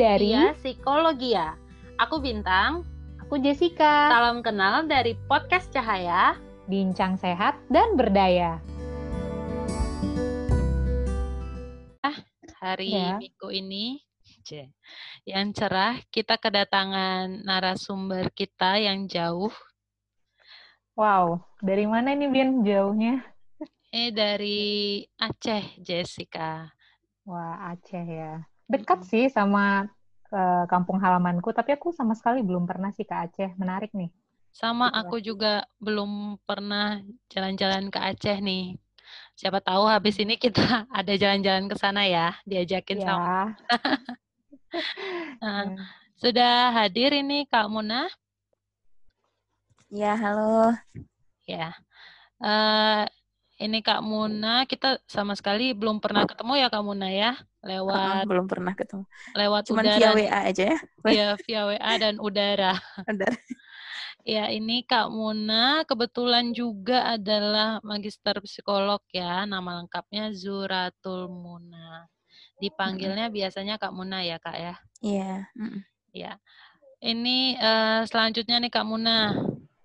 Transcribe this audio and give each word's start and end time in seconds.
dari 0.00 0.32
Iya, 0.32 0.56
Psikologi 0.56 1.36
ya. 1.36 1.52
Aku 2.00 2.24
Bintang. 2.24 2.88
aku 3.20 3.36
Jessica, 3.36 4.08
Salam 4.08 4.40
kenal 4.40 4.88
dari 4.88 5.12
Podcast 5.28 5.68
Cahaya. 5.70 6.40
bincang 6.66 7.20
sehat 7.20 7.60
dan 7.68 7.94
berdaya. 8.00 8.58
Hari 12.60 12.92
Ya. 12.92 13.16
Minggu 13.16 13.48
ini, 13.52 14.04
yang 15.24 15.48
cerah, 15.56 15.96
kita 16.12 16.36
kedatangan 16.36 17.40
narasumber 17.44 18.28
kita 18.36 18.76
yang 18.76 19.08
jauh. 19.08 19.52
Wow, 20.92 21.40
dari 21.64 21.88
mana 21.88 22.12
ini 22.12 22.28
Bin 22.28 22.60
jauhnya? 22.60 23.24
Eh, 23.92 24.12
dari 24.12 25.00
Aceh, 25.16 25.80
Jessica. 25.80 26.68
Wah, 27.24 27.72
Aceh 27.72 28.04
ya. 28.04 28.44
Dekat 28.70 29.02
sih 29.02 29.26
sama 29.26 29.90
eh, 30.32 30.64
kampung 30.72 30.98
halamanku, 31.04 31.50
tapi 31.54 31.70
aku 31.76 31.90
sama 31.94 32.14
sekali 32.18 32.40
belum 32.46 32.64
pernah 32.70 32.90
sih 32.96 33.06
ke 33.06 33.14
Aceh. 33.14 33.50
Menarik 33.60 33.90
nih. 33.94 34.10
Sama 34.50 34.90
Gitu 34.90 34.96
lah. 34.98 35.00
aku 35.06 35.16
juga 35.22 35.52
belum 35.78 36.38
pernah 36.48 36.98
jalan-jalan 37.32 37.90
ke 37.94 37.98
Aceh 37.98 38.38
nih. 38.42 38.78
Siapa 39.38 39.58
tahu 39.62 39.84
habis 39.90 40.16
ini 40.22 40.34
kita 40.38 40.60
ada 40.98 41.12
jalan-jalan 41.16 41.66
ke 41.70 41.76
sana 41.78 42.02
ya, 42.06 42.34
diajakin 42.46 42.98
sama. 43.02 43.54
Ya. 43.70 43.70
Nah, 45.42 45.72
ya. 45.72 45.76
sudah 46.20 46.54
hadir 46.76 47.10
ini 47.16 47.48
Kak 47.48 47.66
Muna. 47.72 48.06
Ya, 49.90 50.14
halo. 50.14 50.76
Ya. 51.46 51.74
Eh 52.40 53.04
ini 53.60 53.84
Kak 53.84 54.00
Muna, 54.00 54.64
kita 54.64 54.96
sama 55.04 55.36
sekali 55.36 55.76
belum 55.76 56.00
pernah 56.00 56.24
ketemu 56.24 56.52
ya 56.56 56.68
Kak 56.72 56.84
Muna 56.86 57.08
ya, 57.12 57.36
Lewat 57.60 58.24
belum 58.24 58.48
pernah 58.48 58.72
ketemu. 58.72 59.04
lewat 59.36 59.62
Cuman 59.68 59.84
udara 59.84 60.00
via. 60.00 60.10
WA 60.16 60.40
aja 60.48 60.64
ya. 60.64 60.78
Iya, 61.04 61.28
via 61.44 61.62
WA 61.68 61.92
dan 62.00 62.16
udara. 62.16 62.72
Udah. 63.12 63.32
Ya, 64.24 64.52
ini 64.52 64.84
Kak 64.84 65.08
Muna 65.08 65.84
kebetulan 65.88 66.52
juga 66.52 67.16
adalah 67.16 67.80
magister 67.80 68.36
psikolog 68.44 69.00
ya, 69.12 69.48
nama 69.48 69.80
lengkapnya 69.80 70.32
Zuratul 70.32 71.28
Muna. 71.32 72.04
Dipanggilnya 72.60 73.32
biasanya 73.32 73.80
Kak 73.80 73.92
Muna 73.96 74.20
ya, 74.20 74.36
Kak 74.36 74.56
ya. 74.56 74.74
Iya. 75.00 75.48
mm. 75.56 75.80
Ya. 76.12 76.36
Ini 77.00 77.56
eh, 77.56 78.02
selanjutnya 78.08 78.60
nih 78.60 78.72
Kak 78.72 78.84
Muna. 78.88 79.36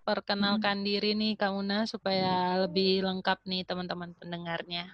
Perkenalkan 0.06 0.86
diri 0.86 1.18
nih 1.18 1.40
Kak 1.40 1.52
Muna 1.56 1.88
supaya 1.88 2.60
lebih 2.68 3.08
lengkap 3.08 3.40
nih 3.48 3.64
teman-teman 3.64 4.14
pendengarnya. 4.20 4.92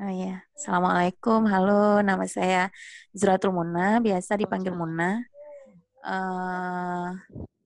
Oh 0.00 0.08
iya. 0.08 0.40
Assalamualaikum. 0.56 1.44
Halo, 1.52 2.00
nama 2.00 2.24
saya 2.24 2.72
Zuratul 3.12 3.52
Muna, 3.52 4.00
biasa 4.00 4.40
dipanggil 4.40 4.72
Muna. 4.72 5.20
Eh, 6.02 7.08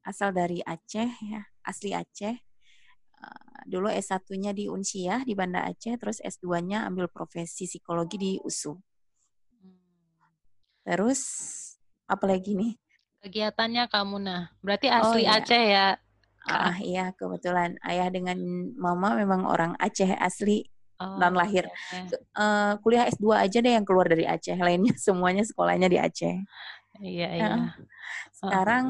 asal 0.02 0.34
dari 0.34 0.58
Aceh 0.66 1.06
ya, 1.22 1.42
asli 1.62 1.94
Aceh. 1.94 2.34
Eh, 3.16 3.58
dulu 3.70 3.86
S1-nya 3.86 4.50
di 4.50 4.66
Unsiah 4.66 5.22
di 5.22 5.38
Banda 5.38 5.62
Aceh, 5.70 5.94
terus 5.96 6.18
S2-nya 6.18 6.82
ambil 6.90 7.06
profesi 7.06 7.70
psikologi 7.70 8.16
di 8.18 8.32
USU. 8.42 8.74
Terus 10.82 11.20
apa 12.10 12.26
lagi 12.26 12.58
nih? 12.58 12.72
Kegiatannya 13.22 13.86
Kak 13.86 14.04
Muna. 14.06 14.50
Berarti 14.62 14.86
Oh, 14.90 14.98
asli 15.14 15.22
iya. 15.26 15.38
Aceh 15.38 15.62
ya. 15.62 15.86
Ah, 16.46 16.78
iya, 16.78 17.10
kebetulan 17.18 17.74
ayah 17.82 18.06
dengan 18.06 18.38
mama 18.78 19.14
memang 19.18 19.46
orang 19.46 19.74
Aceh 19.78 20.10
asli. 20.18 20.66
Oh, 20.96 21.20
Dan 21.20 21.36
lahir. 21.36 21.68
oke. 21.68 22.16
Eh, 22.16 22.72
kuliah 22.80 23.04
S2 23.06 23.36
aja 23.36 23.58
deh 23.60 23.72
yang 23.76 23.84
keluar 23.84 24.08
dari 24.08 24.24
Aceh, 24.24 24.56
lainnya 24.56 24.96
semuanya 25.06 25.44
sekolahnya 25.44 25.92
di 25.92 25.98
Aceh. 26.00 26.36
Iya, 27.04 27.28
Ya. 27.36 27.36
iya. 27.36 27.56
Sekarang 28.32 28.86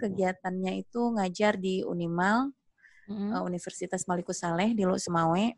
kegiatannya 0.00 0.80
itu 0.80 1.12
ngajar 1.12 1.60
di 1.60 1.84
Unimal, 1.84 2.52
Mm. 3.04 3.34
eh, 3.36 3.42
Universitas 3.44 4.08
Malikus 4.08 4.40
Saleh 4.40 4.72
di 4.72 4.86
Lok 4.86 4.96
Semawe. 4.96 5.52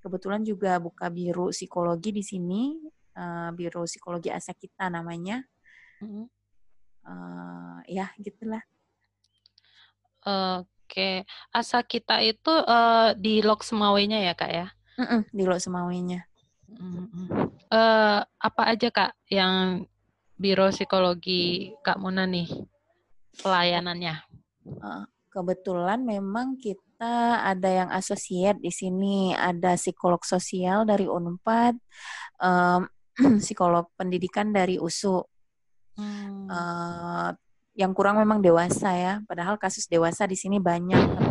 Kebetulan 0.00 0.44
juga 0.44 0.76
buka 0.76 1.08
biru 1.08 1.48
psikologi 1.48 2.10
di 2.10 2.20
sini, 2.20 2.76
eh, 3.16 3.48
biru 3.56 3.88
psikologi 3.88 4.28
asa 4.28 4.52
kita 4.52 4.92
namanya. 4.92 5.40
Mm. 6.04 6.26
Eh, 7.00 7.78
ya, 7.96 8.12
gitulah. 8.20 8.60
Oke. 10.20 11.24
Asa 11.48 11.80
kita 11.80 12.20
itu 12.20 12.52
eh, 12.52 13.10
di 13.16 13.40
Lok 13.40 13.64
Semawenya 13.64 14.20
ya, 14.20 14.34
Kak 14.36 14.50
ya? 14.52 14.68
Mm-mm, 15.00 15.20
di 15.32 15.42
Lok 15.48 15.60
Semawenya. 15.64 16.20
Mm-mm. 16.68 17.26
Eh, 17.72 18.20
apa 18.20 18.62
aja 18.68 18.88
Kak 18.92 19.12
yang 19.32 19.88
Biro 20.36 20.68
Psikologi 20.68 21.72
Kak 21.80 21.96
Muna 21.96 22.28
nih 22.28 22.48
pelayanannya? 23.40 24.14
Eh, 24.68 25.04
kebetulan 25.32 26.04
memang 26.04 26.60
kita 26.60 27.40
ada 27.48 27.70
yang 27.70 27.88
associate 27.96 28.60
di 28.60 28.68
sini, 28.68 29.32
ada 29.32 29.78
psikolog 29.80 30.20
sosial 30.20 30.84
dari 30.84 31.08
Unpad, 31.08 31.80
em, 32.44 32.82
psikolog 33.42 33.88
pendidikan 33.96 34.52
dari 34.52 34.76
USU. 34.76 35.24
Hmm. 35.96 36.44
Eh, 36.50 37.30
yang 37.78 37.96
kurang 37.96 38.20
memang 38.20 38.44
dewasa 38.44 38.92
ya, 38.92 39.14
padahal 39.24 39.56
kasus 39.56 39.88
dewasa 39.88 40.28
di 40.28 40.36
sini 40.36 40.60
banyak, 40.60 41.29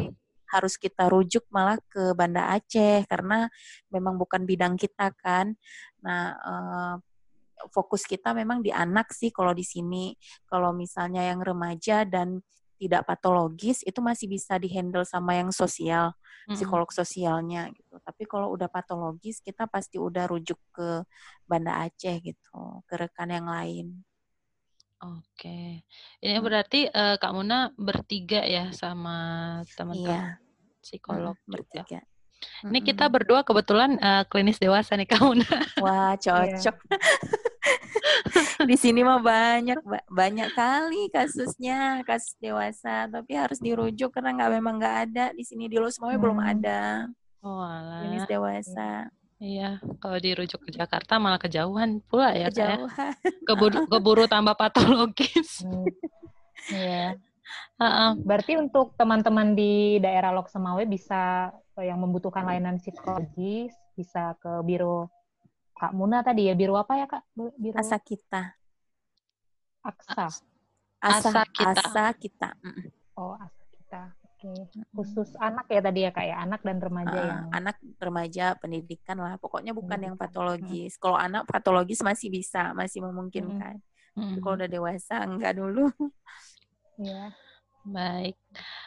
harus 0.50 0.76
kita 0.76 1.08
rujuk 1.10 1.46
malah 1.54 1.78
ke 1.90 2.14
Banda 2.18 2.54
Aceh 2.54 3.06
karena 3.06 3.50
memang 3.94 4.18
bukan 4.18 4.44
bidang 4.46 4.76
kita 4.76 5.14
kan. 5.18 5.54
Nah, 6.02 6.34
eh, 6.36 6.96
fokus 7.72 8.08
kita 8.08 8.32
memang 8.32 8.64
di 8.64 8.72
anak 8.72 9.12
sih 9.12 9.30
kalau 9.30 9.52
di 9.52 9.68
sini. 9.68 10.16
Kalau 10.48 10.72
misalnya 10.72 11.28
yang 11.28 11.44
remaja 11.44 12.08
dan 12.08 12.40
tidak 12.80 13.04
patologis 13.04 13.84
itu 13.84 14.00
masih 14.00 14.32
bisa 14.32 14.56
dihandle 14.56 15.04
sama 15.04 15.36
yang 15.36 15.52
sosial, 15.52 16.16
psikolog 16.56 16.88
sosialnya 16.96 17.68
gitu. 17.76 18.00
Tapi 18.00 18.24
kalau 18.24 18.56
udah 18.56 18.72
patologis 18.72 19.44
kita 19.44 19.68
pasti 19.68 20.00
udah 20.00 20.32
rujuk 20.32 20.56
ke 20.72 21.04
Banda 21.44 21.84
Aceh 21.84 22.24
gitu, 22.24 22.80
ke 22.88 22.96
rekan 22.96 23.30
yang 23.36 23.52
lain. 23.52 24.00
Oke. 25.00 25.84
Ini 26.20 26.34
Hmm. 26.36 26.44
berarti 26.44 26.92
eh, 26.92 27.16
Kak 27.16 27.32
Muna 27.32 27.72
bertiga 27.80 28.44
ya 28.44 28.68
sama 28.76 29.16
teman-teman 29.80 29.96
Iya, 29.96 30.22
psikolog 30.84 31.36
mm, 31.40 31.44
juga. 31.48 31.84
bertiga. 31.84 32.00
Ini 32.68 32.80
kita 32.84 33.04
Mm-mm. 33.08 33.14
berdua 33.16 33.42
kebetulan 33.48 33.92
eh, 34.00 34.24
klinis 34.28 34.60
dewasa 34.60 35.00
nih 35.00 35.08
Kak 35.08 35.22
Muna. 35.24 35.48
Wah, 35.80 36.16
cocok. 36.24 36.76
Di 38.70 38.76
sini 38.76 39.02
mah 39.08 39.24
banyak 39.24 39.80
ba- 39.84 40.08
banyak 40.12 40.50
kali 40.52 41.08
kasusnya, 41.16 42.04
kasus 42.04 42.36
dewasa, 42.44 43.08
tapi 43.08 43.40
harus 43.40 43.60
dirujuk 43.60 44.12
karena 44.12 44.36
nggak 44.36 44.52
memang 44.60 44.76
nggak 44.80 44.96
ada 45.08 45.26
di 45.32 45.44
sini 45.48 45.72
di 45.72 45.80
Los 45.80 45.96
Mawe 46.00 46.20
belum 46.20 46.40
Hmm. 46.40 46.52
ada 46.60 47.08
Oh, 47.40 47.64
klinis 47.96 48.24
alah. 48.24 48.28
dewasa. 48.28 49.08
Iya, 49.40 49.80
kalau 50.04 50.20
dirujuk 50.20 50.60
ke 50.68 50.72
Jakarta 50.76 51.16
malah 51.16 51.40
kejauhan 51.40 52.04
pula 52.04 52.36
ya, 52.36 52.52
Kak 52.52 52.60
ya. 52.60 52.76
Kejauhan. 52.76 53.14
Keburu, 53.48 53.78
keburu 53.88 54.24
tambah 54.28 54.56
patologis. 54.56 55.64
Hmm. 55.64 55.88
Iya. 56.70 57.16
Heeh. 57.82 58.12
Berarti 58.28 58.54
untuk 58.60 58.94
teman-teman 58.94 59.56
di 59.58 59.98
daerah 59.98 60.30
Lok 60.36 60.52
Semawe 60.52 60.84
bisa 60.86 61.50
eh, 61.80 61.88
yang 61.90 61.98
membutuhkan 62.04 62.46
layanan 62.46 62.78
psikologis 62.78 63.74
bisa 63.96 64.38
ke 64.38 64.60
biro 64.68 65.10
Kak 65.74 65.96
Muna 65.96 66.20
tadi 66.22 66.52
ya, 66.52 66.54
biro 66.54 66.76
apa 66.76 67.00
ya 67.00 67.08
Kak? 67.08 67.24
Biro 67.56 67.80
Asa 67.80 67.98
kita. 67.98 68.54
Aksa. 69.82 70.28
Asa, 71.00 71.32
Asa 71.32 71.42
kita. 71.48 71.80
asa 71.80 72.04
kita. 72.12 72.50
Oh, 73.16 73.34
Asa 73.40 73.64
kita. 73.72 74.02
Oke. 74.40 74.80
Khusus 74.96 75.36
anak 75.36 75.68
ya 75.68 75.84
tadi 75.84 76.08
ya 76.08 76.12
Kak 76.16 76.26
ya, 76.26 76.36
anak 76.40 76.64
dan 76.64 76.80
remaja 76.80 77.12
Uh, 77.12 77.28
yang 77.28 77.44
anak 77.52 77.76
remaja 78.00 78.46
pendidikan 78.56 79.20
lah, 79.20 79.36
pokoknya 79.36 79.76
bukan 79.76 80.00
yang 80.00 80.16
Pendidikan. 80.16 80.32
patologis. 80.56 80.96
Kalau 80.96 81.20
anak 81.20 81.44
patologis 81.44 82.00
masih 82.00 82.32
bisa, 82.32 82.72
masih 82.72 83.04
memungkinkan. 83.04 83.84
Mm-mm. 84.16 84.40
Kalau 84.40 84.56
udah 84.56 84.70
dewasa 84.72 85.28
enggak 85.28 85.60
dulu. 85.60 85.92
ya. 86.98 87.36
Baik. 87.84 88.36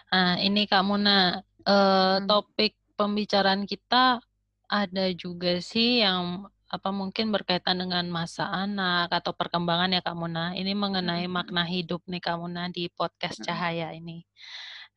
Nah, 0.08 0.37
ini 0.38 0.64
Kak 0.64 0.84
Muna, 0.84 1.40
eh, 1.40 2.16
Hmm. 2.16 2.25
topik 2.25 2.76
pembicaraan 2.96 3.64
kita 3.64 4.20
ada 4.69 5.05
juga 5.12 5.60
sih 5.60 6.00
yang 6.00 6.48
apa 6.72 6.88
mungkin 6.88 7.28
berkaitan 7.28 7.76
dengan 7.76 8.08
masa 8.08 8.48
anak 8.48 9.12
atau 9.12 9.37
perkembangan 9.37 9.93
ya 9.93 10.00
Kak 10.00 10.16
Muna. 10.16 10.56
Ini 10.56 10.72
mengenai 10.72 11.28
Hmm. 11.28 11.37
makna 11.37 11.64
hidup 11.64 12.00
nih 12.08 12.20
Kak 12.20 12.40
Muna 12.40 12.72
di 12.72 12.88
podcast 12.88 13.40
Hmm. 13.40 13.52
Cahaya 13.52 13.93
ini. 13.93 14.25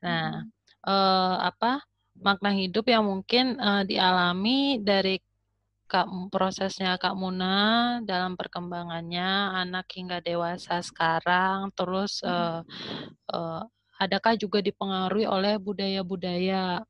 Nah, 0.05 0.45
eh, 0.85 1.35
apa 1.49 1.81
makna 2.21 2.53
hidup 2.53 2.85
yang 2.87 3.09
mungkin 3.09 3.57
eh, 3.57 3.83
dialami 3.89 4.79
dari 4.79 5.17
Kak 5.85 6.33
prosesnya 6.33 6.97
Kak 6.97 7.13
Muna 7.13 7.99
dalam 8.01 8.33
perkembangannya 8.33 9.53
anak 9.53 9.85
hingga 9.93 10.17
dewasa 10.21 10.81
sekarang 10.81 11.69
terus 11.77 12.21
eh, 12.25 12.61
eh, 13.33 13.61
adakah 14.01 14.33
juga 14.37 14.59
dipengaruhi 14.61 15.25
oleh 15.29 15.57
budaya-budaya 15.61 16.81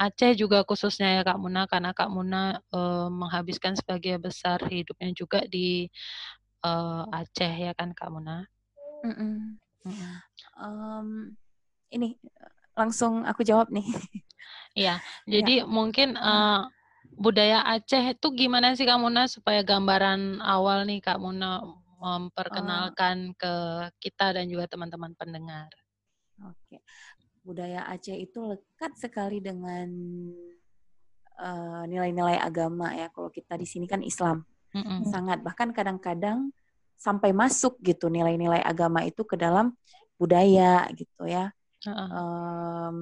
Aceh 0.00 0.32
juga 0.32 0.64
khususnya 0.64 1.20
ya 1.20 1.22
Kak 1.28 1.36
Muna 1.36 1.68
karena 1.68 1.92
Kak 1.92 2.08
Muna 2.08 2.56
eh, 2.72 3.08
menghabiskan 3.12 3.76
sebagai 3.76 4.16
besar 4.18 4.58
hidupnya 4.66 5.12
juga 5.12 5.44
di 5.44 5.86
uh, 6.64 7.04
Aceh 7.12 7.52
ya 7.52 7.72
kan 7.76 7.92
Kak 7.92 8.08
Muna? 8.08 8.48
Mm 9.04 9.14
-mm. 9.14 9.34
Mm 9.84 9.92
-mm. 9.92 10.12
Um, 10.60 11.08
ini 11.92 12.16
langsung 12.74 13.26
aku 13.26 13.42
jawab 13.46 13.68
nih. 13.72 13.86
Iya, 14.70 15.02
jadi 15.26 15.66
ya. 15.66 15.66
mungkin 15.66 16.14
uh, 16.14 16.62
budaya 17.18 17.66
Aceh 17.66 18.14
itu 18.14 18.28
gimana 18.38 18.78
sih 18.78 18.86
Kak 18.86 19.02
Muna 19.02 19.26
supaya 19.26 19.66
gambaran 19.66 20.38
awal 20.38 20.86
nih 20.86 21.02
Kak 21.02 21.18
Muna 21.18 21.58
memperkenalkan 21.98 23.34
uh, 23.34 23.36
ke 23.36 23.54
kita 23.98 24.38
dan 24.38 24.46
juga 24.46 24.70
teman-teman 24.70 25.10
pendengar. 25.18 25.66
Oke, 26.46 26.78
budaya 27.42 27.82
Aceh 27.90 28.14
itu 28.14 28.38
lekat 28.46 28.94
sekali 28.94 29.42
dengan 29.42 29.90
nilai-nilai 31.90 32.38
uh, 32.38 32.46
agama 32.46 32.94
ya. 32.94 33.10
Kalau 33.10 33.26
kita 33.32 33.58
di 33.58 33.66
sini 33.66 33.90
kan 33.90 34.06
Islam, 34.06 34.46
mm 34.70 34.80
-mm. 34.80 35.00
sangat 35.10 35.42
bahkan 35.42 35.74
kadang-kadang 35.74 36.54
sampai 37.00 37.32
masuk 37.32 37.80
gitu 37.80 38.12
nilai-nilai 38.12 38.60
agama 38.60 39.00
itu 39.02 39.24
ke 39.24 39.34
dalam 39.34 39.72
budaya 40.20 40.84
gitu 40.92 41.24
ya. 41.24 41.50
Uh 41.84 41.90
-uh. 41.90 42.08
Um, 42.10 42.96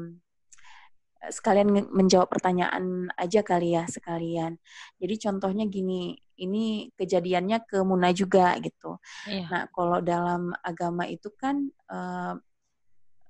sekalian 1.19 1.91
menjawab 1.91 2.31
pertanyaan 2.31 3.11
aja 3.19 3.43
kali 3.43 3.75
ya 3.75 3.85
sekalian. 3.91 4.55
Jadi 5.03 5.15
contohnya 5.19 5.67
gini, 5.67 6.15
ini 6.39 6.95
kejadiannya 6.95 7.67
ke 7.67 7.83
Muna 7.83 8.15
juga 8.15 8.55
gitu. 8.63 9.03
Iya. 9.27 9.47
Nah 9.51 9.63
kalau 9.75 9.99
dalam 9.99 10.55
agama 10.63 11.11
itu 11.11 11.35
kan 11.35 11.67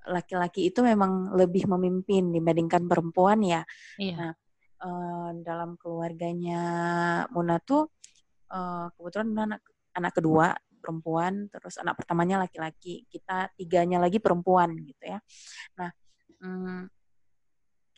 laki-laki 0.05 0.61
uh, 0.65 0.69
itu 0.69 0.81
memang 0.85 1.33
lebih 1.33 1.65
memimpin 1.65 2.29
dibandingkan 2.29 2.85
perempuan 2.85 3.41
ya. 3.41 3.65
Iya. 3.97 4.17
Nah 4.17 4.33
uh, 4.85 5.31
dalam 5.41 5.75
keluarganya 5.81 6.63
Muna 7.33 7.59
tuh 7.63 7.89
uh, 8.53 8.93
kebetulan 8.95 9.29
Muna 9.33 9.43
anak 9.55 9.63
anak 9.97 10.13
kedua 10.15 10.55
perempuan, 10.79 11.51
terus 11.53 11.77
anak 11.83 11.99
pertamanya 11.99 12.43
laki-laki, 12.47 13.05
kita 13.11 13.51
tiganya 13.59 13.99
lagi 14.01 14.23
perempuan 14.23 14.73
gitu 14.83 15.05
ya. 15.05 15.19
Nah, 15.77 15.91
hmm, 16.41 16.89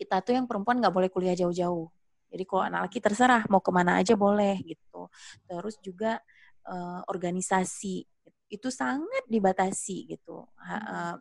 kita 0.01 0.25
tuh 0.25 0.33
yang 0.33 0.49
perempuan 0.49 0.81
nggak 0.81 0.95
boleh 0.97 1.09
kuliah 1.13 1.37
jauh-jauh. 1.37 1.93
Jadi 2.31 2.45
kalau 2.47 2.63
anak 2.65 2.81
laki 2.89 2.99
terserah 3.03 3.43
mau 3.53 3.61
ke 3.61 3.71
mana 3.75 4.01
aja 4.01 4.17
boleh 4.17 4.57
gitu. 4.65 5.11
Terus 5.45 5.77
juga 5.83 6.17
uh, 6.65 7.03
organisasi 7.11 8.07
itu 8.51 8.69
sangat 8.73 9.27
dibatasi 9.29 10.17
gitu. 10.17 10.47
Ha, 10.63 10.75
uh, 10.79 11.15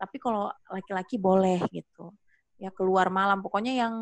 tapi 0.00 0.16
kalau 0.22 0.48
laki-laki 0.70 1.20
boleh 1.20 1.60
gitu. 1.74 2.14
Ya 2.56 2.72
keluar 2.72 3.12
malam 3.12 3.44
pokoknya 3.44 3.74
yang 3.74 3.94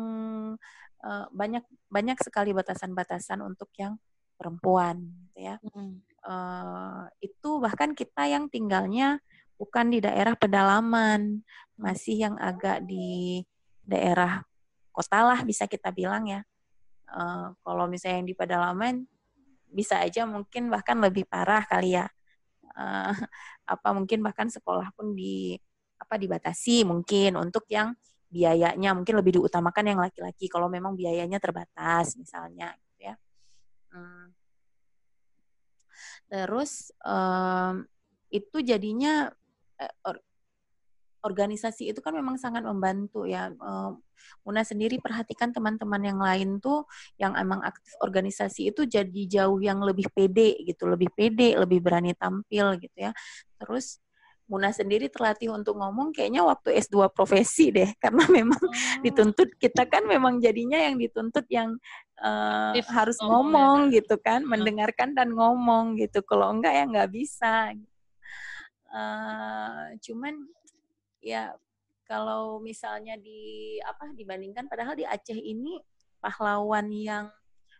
uh, 1.03 1.25
banyak 1.33 1.65
banyak 1.91 2.17
sekali 2.23 2.55
batasan-batasan 2.55 3.43
untuk 3.43 3.67
yang 3.75 3.99
perempuan 4.39 5.01
gitu 5.27 5.39
ya. 5.43 5.55
Hmm 5.59 6.05
uh, 6.25 7.05
itu 7.21 7.49
bahkan 7.61 7.93
kita 7.93 8.27
yang 8.27 8.49
tinggalnya 8.49 9.21
bukan 9.55 9.93
di 9.93 10.03
daerah 10.03 10.35
pedalaman, 10.35 11.45
masih 11.79 12.27
yang 12.27 12.35
agak 12.41 12.83
di 12.83 13.41
daerah 13.85 14.43
kota 14.91 15.21
lah 15.23 15.39
bisa 15.45 15.69
kita 15.69 15.93
bilang 15.93 16.27
ya. 16.27 16.41
Uh, 17.05 17.53
kalau 17.61 17.85
misalnya 17.85 18.25
yang 18.25 18.27
di 18.27 18.35
pedalaman 18.35 18.95
bisa 19.69 20.01
aja 20.01 20.25
mungkin 20.25 20.67
bahkan 20.73 20.97
lebih 20.99 21.29
parah 21.29 21.63
kali 21.63 21.95
ya. 21.95 22.09
Uh, 22.75 23.15
apa 23.77 23.89
mungkin 23.95 24.19
bahkan 24.25 24.51
sekolah 24.51 24.91
pun 24.97 25.15
di 25.15 25.55
apa 25.95 26.19
dibatasi 26.19 26.83
mungkin 26.83 27.39
untuk 27.39 27.63
yang 27.71 27.95
biayanya 28.27 28.91
mungkin 28.91 29.15
lebih 29.15 29.39
diutamakan 29.39 29.95
yang 29.95 29.99
laki-laki 30.03 30.51
kalau 30.51 30.67
memang 30.67 30.91
biayanya 30.91 31.39
terbatas 31.39 32.19
misalnya 32.19 32.75
gitu 32.75 33.13
ya. 33.13 33.15
Hmm 33.95 34.34
Terus 36.29 36.91
um, 37.05 37.85
itu 38.33 38.57
jadinya 38.65 39.29
eh, 39.79 39.93
or, 40.05 40.19
organisasi 41.25 41.89
itu 41.89 41.99
kan 42.05 42.13
memang 42.13 42.37
sangat 42.37 42.61
membantu 42.61 43.25
ya. 43.25 43.49
Muna 44.45 44.61
sendiri 44.61 45.01
perhatikan 45.01 45.49
teman-teman 45.49 46.01
yang 46.05 46.21
lain 46.21 46.61
tuh 46.61 46.85
yang 47.17 47.33
emang 47.33 47.65
aktif 47.65 47.97
organisasi 48.05 48.69
itu 48.69 48.85
jadi 48.85 49.21
jauh 49.25 49.57
yang 49.57 49.81
lebih 49.81 50.05
pede 50.13 50.53
gitu, 50.61 50.85
lebih 50.85 51.09
pede, 51.17 51.57
lebih 51.57 51.81
berani 51.81 52.13
tampil 52.13 52.77
gitu 52.77 53.09
ya. 53.09 53.11
Terus 53.57 54.04
Muna 54.45 54.69
sendiri 54.69 55.09
terlatih 55.09 55.49
untuk 55.49 55.81
ngomong 55.81 56.13
kayaknya 56.13 56.45
waktu 56.45 56.77
S2 56.77 57.09
profesi 57.09 57.73
deh 57.73 57.89
karena 58.03 58.25
memang 58.29 58.61
oh. 58.61 59.01
dituntut 59.01 59.57
kita 59.57 59.89
kan 59.89 60.05
memang 60.05 60.37
jadinya 60.37 60.77
yang 60.77 61.01
dituntut 61.01 61.49
yang 61.49 61.73
uh, 62.21 62.77
harus 62.93 63.17
ngomong 63.19 63.89
ya. 63.89 64.01
gitu 64.01 64.21
kan 64.21 64.45
mendengarkan 64.45 65.17
dan 65.17 65.33
ngomong 65.33 65.97
gitu 65.97 66.21
kalau 66.21 66.53
enggak 66.53 66.77
ya 66.77 66.83
nggak 66.85 67.09
bisa 67.09 67.73
uh, 68.93 69.91
cuman 69.97 70.33
ya 71.25 71.57
kalau 72.05 72.61
misalnya 72.61 73.17
di 73.17 73.75
apa 73.81 74.13
dibandingkan 74.13 74.69
padahal 74.69 74.93
di 74.93 75.09
Aceh 75.09 75.35
ini 75.35 75.81
pahlawan 76.21 76.85
yang 76.93 77.25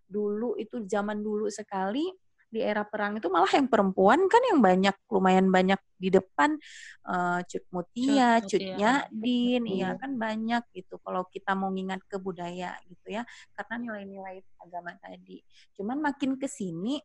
dulu 0.05 0.57
itu 0.57 0.85
zaman 0.85 1.21
dulu 1.21 1.49
sekali 1.49 2.09
di 2.55 2.63
era 2.63 2.87
perang 2.87 3.19
itu 3.19 3.27
malah 3.27 3.51
yang 3.51 3.67
perempuan 3.67 4.31
kan 4.31 4.39
yang 4.47 4.63
banyak 4.63 4.95
lumayan 5.11 5.51
banyak 5.51 5.75
di 5.99 6.07
depan 6.07 6.55
uh, 7.03 7.43
Cut 7.43 7.65
Mutia, 7.75 8.39
Cut, 8.39 8.63
Cut 8.63 9.11
Din, 9.11 9.67
iya 9.67 9.99
kan 9.99 10.15
banyak 10.15 10.63
gitu 10.71 10.95
kalau 11.03 11.27
kita 11.27 11.51
mau 11.51 11.67
ngingat 11.67 11.99
ke 12.07 12.15
budaya 12.15 12.79
gitu 12.87 13.11
ya 13.11 13.27
karena 13.59 13.75
nilai-nilai 13.83 14.39
agama 14.63 14.95
tadi. 15.03 15.43
Cuman 15.75 15.99
makin 15.99 16.39
ke 16.39 16.47
sini 16.47 16.95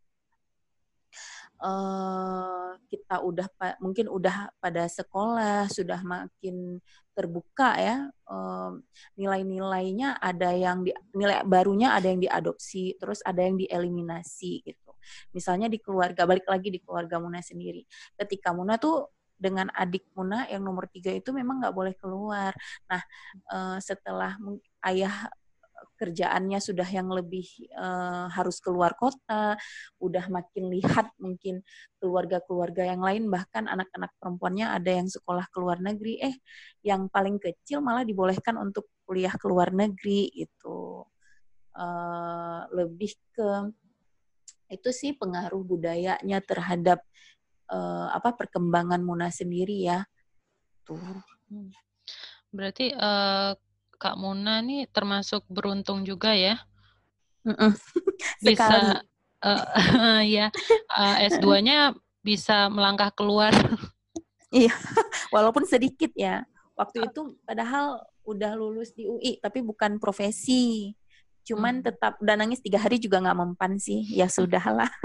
uh, 1.62 2.76
kita 2.88 3.22
udah 3.22 3.46
mungkin 3.82 4.06
udah 4.10 4.54
pada 4.58 4.86
sekolah 4.86 5.66
sudah 5.70 6.00
makin 6.02 6.78
terbuka 7.12 7.76
ya 7.76 7.96
uh, 8.30 8.72
nilai-nilainya 9.18 10.18
ada 10.18 10.50
yang 10.54 10.86
di, 10.86 10.94
nilai 11.12 11.44
barunya 11.44 11.92
ada 11.92 12.08
yang 12.08 12.22
diadopsi 12.22 12.96
terus 12.96 13.20
ada 13.26 13.44
yang 13.44 13.60
dieliminasi 13.60 14.64
gitu 14.64 14.90
Misalnya 15.34 15.66
di 15.70 15.78
keluarga, 15.80 16.24
balik 16.28 16.46
lagi 16.46 16.68
di 16.72 16.80
keluarga 16.82 17.18
Muna 17.18 17.40
sendiri. 17.42 17.84
Ketika 18.16 18.54
Muna 18.54 18.76
tuh 18.76 19.10
dengan 19.40 19.72
adik 19.72 20.04
Muna 20.12 20.44
yang 20.52 20.60
nomor 20.60 20.84
tiga 20.92 21.08
itu 21.16 21.32
memang 21.32 21.64
nggak 21.64 21.74
boleh 21.76 21.94
keluar. 21.96 22.52
Nah, 22.88 23.02
uh, 23.50 23.78
setelah 23.80 24.36
ayah 24.84 25.28
kerjaannya 26.00 26.56
sudah 26.64 26.88
yang 26.88 27.12
lebih 27.12 27.44
uh, 27.76 28.32
harus 28.32 28.56
keluar 28.64 28.96
kota, 28.96 29.60
udah 30.00 30.24
makin 30.32 30.72
lihat 30.72 31.12
mungkin 31.20 31.60
keluarga-keluarga 32.00 32.88
yang 32.88 33.04
lain 33.04 33.28
bahkan 33.28 33.68
anak-anak 33.68 34.08
perempuannya 34.16 34.72
ada 34.72 34.90
yang 34.96 35.12
sekolah 35.12 35.44
ke 35.52 35.60
luar 35.60 35.84
negeri, 35.84 36.16
eh 36.24 36.34
yang 36.80 37.12
paling 37.12 37.36
kecil 37.36 37.84
malah 37.84 38.08
dibolehkan 38.08 38.56
untuk 38.56 38.88
kuliah 39.04 39.36
ke 39.36 39.44
luar 39.44 39.76
negeri 39.76 40.32
itu 40.32 41.04
uh, 41.76 42.60
lebih 42.72 43.12
ke 43.36 43.68
itu 44.70 44.90
sih 44.94 45.12
pengaruh 45.18 45.66
budayanya 45.66 46.38
terhadap 46.40 47.02
uh, 47.68 48.08
apa 48.14 48.38
perkembangan 48.38 49.02
Muna 49.02 49.28
sendiri 49.28 49.84
ya. 49.84 50.06
Tuh. 50.86 50.96
Hmm. 51.50 51.74
Berarti 52.54 52.94
uh, 52.94 53.54
Kak 54.00 54.16
Muna 54.16 54.64
nih 54.64 54.88
termasuk 54.88 55.44
beruntung 55.52 56.08
juga 56.08 56.32
ya. 56.32 56.56
bisa 58.44 59.04
uh, 59.44 60.20
ya 60.24 60.48
uh, 60.92 61.16
S2-nya 61.28 61.92
bisa 62.24 62.72
melangkah 62.72 63.12
keluar. 63.12 63.52
iya, 64.56 64.72
walaupun 65.28 65.68
sedikit 65.68 66.16
ya. 66.16 66.48
Waktu 66.80 67.12
itu 67.12 67.36
padahal 67.44 68.00
udah 68.24 68.56
lulus 68.56 68.96
di 68.96 69.04
UI 69.04 69.36
tapi 69.36 69.60
bukan 69.60 70.00
profesi. 70.00 70.96
Cuman 71.44 71.84
hmm. 71.84 71.92
tetap 71.92 72.16
udah 72.24 72.40
nangis 72.40 72.64
tiga 72.64 72.80
hari 72.80 72.96
juga 72.96 73.20
nggak 73.20 73.36
mempan 73.36 73.76
sih. 73.76 74.00
Ya 74.08 74.32
sudahlah. 74.32 74.88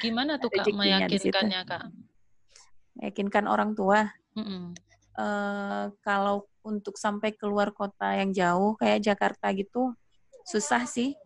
Gimana 0.00 0.40
tuh 0.40 0.48
kak 0.48 0.64
meyakinkannya 0.72 1.60
kak? 1.68 1.92
Meyakinkan 2.96 3.44
orang 3.44 3.76
tua. 3.76 4.08
Mm 4.32 4.72
uh, 5.18 5.90
kalau 6.00 6.46
untuk 6.64 6.96
sampai 6.96 7.34
keluar 7.36 7.70
kota 7.74 8.16
yang 8.16 8.30
jauh 8.32 8.74
kayak 8.78 9.04
Jakarta 9.04 9.52
gitu 9.52 9.92
susah 10.44 10.84
sih 10.84 11.16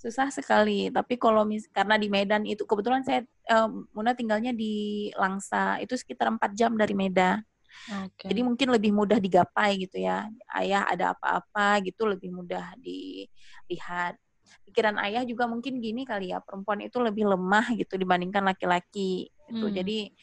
susah 0.00 0.32
sekali 0.32 0.88
tapi 0.88 1.20
kalau 1.20 1.44
mis 1.44 1.68
karena 1.68 2.00
di 2.00 2.08
Medan 2.08 2.48
itu 2.48 2.64
kebetulan 2.64 3.04
saya 3.04 3.20
uh, 3.52 3.68
Muna 3.92 4.16
tinggalnya 4.16 4.56
di 4.56 5.08
Langsa 5.12 5.76
itu 5.76 5.92
sekitar 5.92 6.32
empat 6.32 6.56
jam 6.56 6.72
dari 6.72 6.96
Medan 6.96 7.44
Okay. 7.88 8.28
Jadi 8.30 8.40
mungkin 8.44 8.68
lebih 8.74 8.90
mudah 8.92 9.18
digapai 9.18 9.80
gitu 9.80 10.02
ya. 10.02 10.28
Ayah 10.50 10.86
ada 10.86 11.14
apa-apa 11.14 11.80
gitu 11.86 12.06
lebih 12.06 12.30
mudah 12.34 12.74
dilihat. 12.78 14.18
Pikiran 14.66 14.98
ayah 15.02 15.22
juga 15.26 15.46
mungkin 15.46 15.78
gini 15.78 16.06
kali 16.06 16.30
ya, 16.34 16.42
perempuan 16.42 16.82
itu 16.82 16.98
lebih 17.02 17.26
lemah 17.26 17.74
gitu 17.74 17.94
dibandingkan 17.98 18.42
laki-laki 18.46 19.30
gitu. 19.50 19.66
Hmm. 19.66 19.74
Jadi 19.74 20.14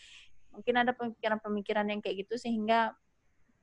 mungkin 0.58 0.76
ada 0.82 0.92
pemikiran-pemikiran 0.98 1.86
yang 1.86 2.02
kayak 2.02 2.26
gitu 2.26 2.34
sehingga 2.42 2.98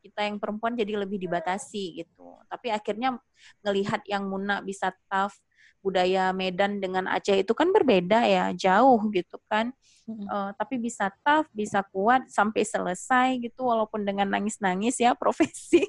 kita 0.05 0.21
yang 0.29 0.37
perempuan 0.37 0.77
jadi 0.77 1.01
lebih 1.01 1.17
dibatasi 1.17 2.05
gitu. 2.05 2.37
Tapi 2.47 2.69
akhirnya 2.71 3.17
ngelihat 3.65 4.05
yang 4.05 4.29
Muna 4.29 4.61
bisa 4.61 4.93
tough, 5.09 5.35
budaya 5.81 6.31
Medan 6.37 6.79
dengan 6.79 7.09
Aceh 7.09 7.41
itu 7.41 7.57
kan 7.57 7.73
berbeda 7.73 8.23
ya, 8.29 8.53
jauh 8.53 9.01
gitu 9.09 9.41
kan. 9.49 9.73
Uh, 10.05 10.53
tapi 10.61 10.77
bisa 10.77 11.09
tough, 11.25 11.49
bisa 11.57 11.81
kuat 11.89 12.29
sampai 12.29 12.61
selesai 12.61 13.41
gitu, 13.41 13.65
walaupun 13.65 14.05
dengan 14.05 14.29
nangis-nangis 14.29 15.01
ya 15.01 15.17
profesi. 15.21 15.89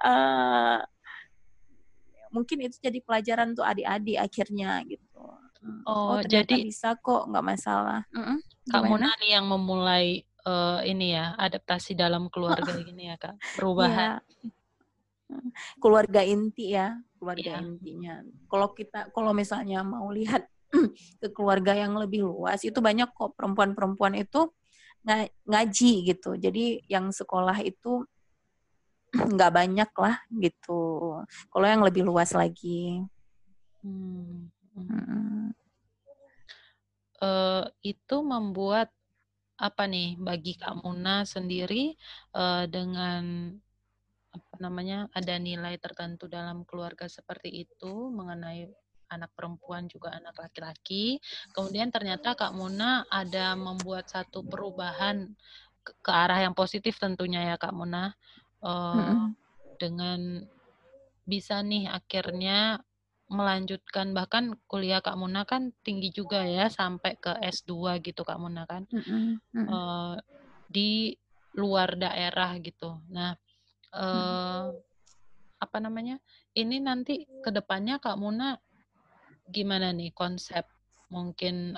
uh, 0.00 0.80
mungkin 2.34 2.66
itu 2.66 2.80
jadi 2.80 2.98
pelajaran 3.04 3.52
untuk 3.52 3.68
adik-adik 3.68 4.18
akhirnya 4.18 4.80
gitu. 4.88 5.22
Oh, 5.84 6.16
oh 6.16 6.20
jadi 6.24 6.64
bisa 6.64 6.96
kok, 6.96 7.28
nggak 7.28 7.44
masalah. 7.44 8.08
Mm 8.10 8.40
Kak 8.64 8.82
Mona 8.88 9.12
nih 9.20 9.36
yang 9.36 9.46
memulai 9.48 10.24
uh, 10.48 10.80
ini 10.84 11.12
ya 11.12 11.36
adaptasi 11.36 11.92
dalam 11.92 12.32
keluarga 12.32 12.72
gini 12.80 13.12
ya 13.12 13.16
kak, 13.20 13.36
perubahan. 13.60 14.20
Yeah 14.20 14.52
keluarga 15.80 16.20
inti 16.24 16.74
ya 16.74 16.96
keluarga 17.18 17.60
yeah. 17.60 17.64
intinya 17.64 18.14
kalau 18.50 18.72
kita 18.76 19.08
kalau 19.12 19.32
misalnya 19.32 19.80
mau 19.82 20.08
lihat 20.12 20.46
ke 21.22 21.28
keluarga 21.32 21.72
yang 21.72 21.94
lebih 21.96 22.26
luas 22.26 22.62
itu 22.66 22.76
banyak 22.78 23.08
kok 23.14 23.32
perempuan-perempuan 23.38 24.18
itu 24.18 24.50
ng 25.04 25.28
ngaji 25.48 25.92
gitu 26.08 26.36
jadi 26.40 26.80
yang 26.88 27.12
sekolah 27.12 27.60
itu 27.64 28.04
nggak 29.34 29.52
banyak 29.52 29.90
lah 29.96 30.16
gitu 30.32 30.82
kalau 31.52 31.66
yang 31.66 31.84
lebih 31.84 32.04
luas 32.04 32.32
lagi 32.32 33.04
hmm. 33.84 34.50
Hmm. 34.74 35.54
Uh, 37.24 37.64
itu 37.80 38.20
membuat 38.20 38.92
apa 39.56 39.88
nih 39.88 40.20
bagi 40.20 40.60
Kak 40.60 40.84
Muna 40.84 41.24
sendiri 41.24 41.96
uh, 42.36 42.68
dengan 42.68 43.54
apa 44.34 44.54
namanya 44.58 45.06
ada 45.14 45.38
nilai 45.38 45.78
tertentu 45.78 46.26
dalam 46.26 46.66
keluarga 46.66 47.06
seperti 47.06 47.64
itu 47.64 48.10
mengenai 48.10 48.66
anak 49.14 49.30
perempuan 49.38 49.86
juga 49.86 50.10
anak 50.10 50.34
laki-laki. 50.34 51.22
Kemudian 51.54 51.94
ternyata 51.94 52.34
Kak 52.34 52.50
Muna 52.50 53.06
ada 53.06 53.54
membuat 53.54 54.10
satu 54.10 54.42
perubahan 54.42 55.30
ke, 55.86 55.92
ke 56.02 56.10
arah 56.10 56.42
yang 56.42 56.56
positif 56.56 56.98
tentunya 56.98 57.54
ya 57.54 57.56
Kak 57.56 57.70
Muna 57.70 58.10
uh, 58.64 58.68
mm-hmm. 58.68 59.28
dengan 59.78 60.20
bisa 61.24 61.62
nih 61.62 61.88
akhirnya 61.88 62.82
melanjutkan 63.34 64.14
bahkan 64.14 64.54
kuliah 64.70 65.02
Kak 65.02 65.18
Muna 65.18 65.42
kan 65.42 65.74
tinggi 65.82 66.14
juga 66.14 66.46
ya 66.46 66.70
sampai 66.70 67.18
ke 67.18 67.34
S2 67.42 67.98
gitu 68.00 68.22
Kak 68.22 68.38
Muna 68.38 68.64
kan 68.64 68.86
mm-hmm. 68.88 69.66
uh, 69.66 70.16
di 70.70 71.12
luar 71.58 71.98
daerah 71.98 72.54
gitu. 72.62 73.02
Nah 73.10 73.34
uh, 73.94 74.70
apa 75.58 75.76
namanya 75.82 76.18
ini 76.54 76.78
nanti 76.78 77.26
ke 77.42 77.50
depannya 77.50 77.98
Kak 77.98 78.16
Muna 78.16 78.54
gimana 79.50 79.90
nih 79.90 80.14
konsep 80.14 80.64
mungkin 81.10 81.76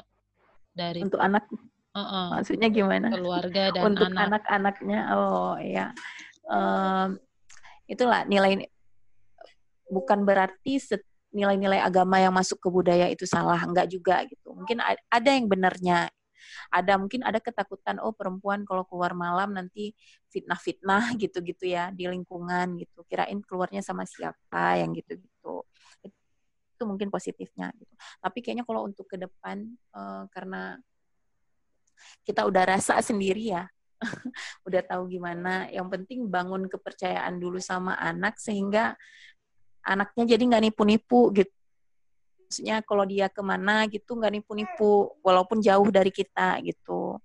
dari 0.76 1.00
untuk 1.00 1.20
anak? 1.20 1.48
Uh 1.96 2.00
-uh, 2.00 2.26
maksudnya 2.36 2.68
gimana? 2.68 3.08
Keluarga 3.08 3.72
dan 3.72 3.82
untuk 3.96 4.12
anak. 4.12 4.44
anak-anaknya 4.44 5.00
oh 5.16 5.56
ya 5.56 5.96
um, 6.46 7.16
itulah 7.88 8.26
nilai 8.28 8.66
bukan 9.86 10.26
berarti 10.26 10.82
nilai-nilai 11.36 11.84
agama 11.84 12.16
yang 12.16 12.32
masuk 12.32 12.56
ke 12.56 12.68
budaya 12.72 13.12
itu 13.12 13.28
salah 13.28 13.60
enggak 13.60 13.92
juga 13.92 14.24
gitu. 14.24 14.56
Mungkin 14.56 14.80
ada 15.12 15.30
yang 15.30 15.44
benarnya. 15.44 16.08
Ada 16.72 16.96
mungkin 16.96 17.20
ada 17.26 17.36
ketakutan 17.36 18.00
oh 18.00 18.16
perempuan 18.16 18.64
kalau 18.64 18.88
keluar 18.88 19.12
malam 19.12 19.52
nanti 19.52 19.92
fitnah-fitnah 20.32 21.12
gitu-gitu 21.22 21.68
ya 21.68 21.92
di 21.92 22.08
lingkungan 22.08 22.80
gitu. 22.80 23.04
Kirain 23.04 23.36
keluarnya 23.44 23.84
sama 23.84 24.08
siapa 24.08 24.80
yang 24.80 24.96
gitu-gitu. 24.96 25.60
Itu 26.00 26.82
mungkin 26.88 27.12
positifnya 27.12 27.68
gitu. 27.76 27.92
Tapi 28.24 28.38
kayaknya 28.40 28.64
kalau 28.64 28.88
untuk 28.88 29.04
ke 29.04 29.20
depan 29.20 29.68
uh, 29.92 30.24
karena 30.32 30.80
kita 32.24 32.44
udah 32.44 32.76
rasa 32.76 33.00
sendiri 33.00 33.56
ya 33.56 33.64
udah 34.68 34.82
tahu 34.84 35.08
gimana. 35.12 35.68
Yang 35.68 35.88
penting 36.00 36.28
bangun 36.28 36.68
kepercayaan 36.68 37.36
dulu 37.36 37.60
sama 37.60 37.96
anak 38.00 38.40
sehingga 38.40 38.96
anaknya 39.86 40.34
jadi 40.34 40.42
nggak 40.42 40.62
nipu-nipu 40.70 41.30
gitu. 41.30 41.54
Maksudnya 42.46 42.78
kalau 42.82 43.02
dia 43.06 43.26
ke 43.26 43.42
mana 43.42 43.86
gitu 43.90 44.14
nggak 44.18 44.32
nipu-nipu 44.38 45.14
walaupun 45.22 45.62
jauh 45.62 45.88
dari 45.90 46.10
kita 46.10 46.58
gitu. 46.62 47.18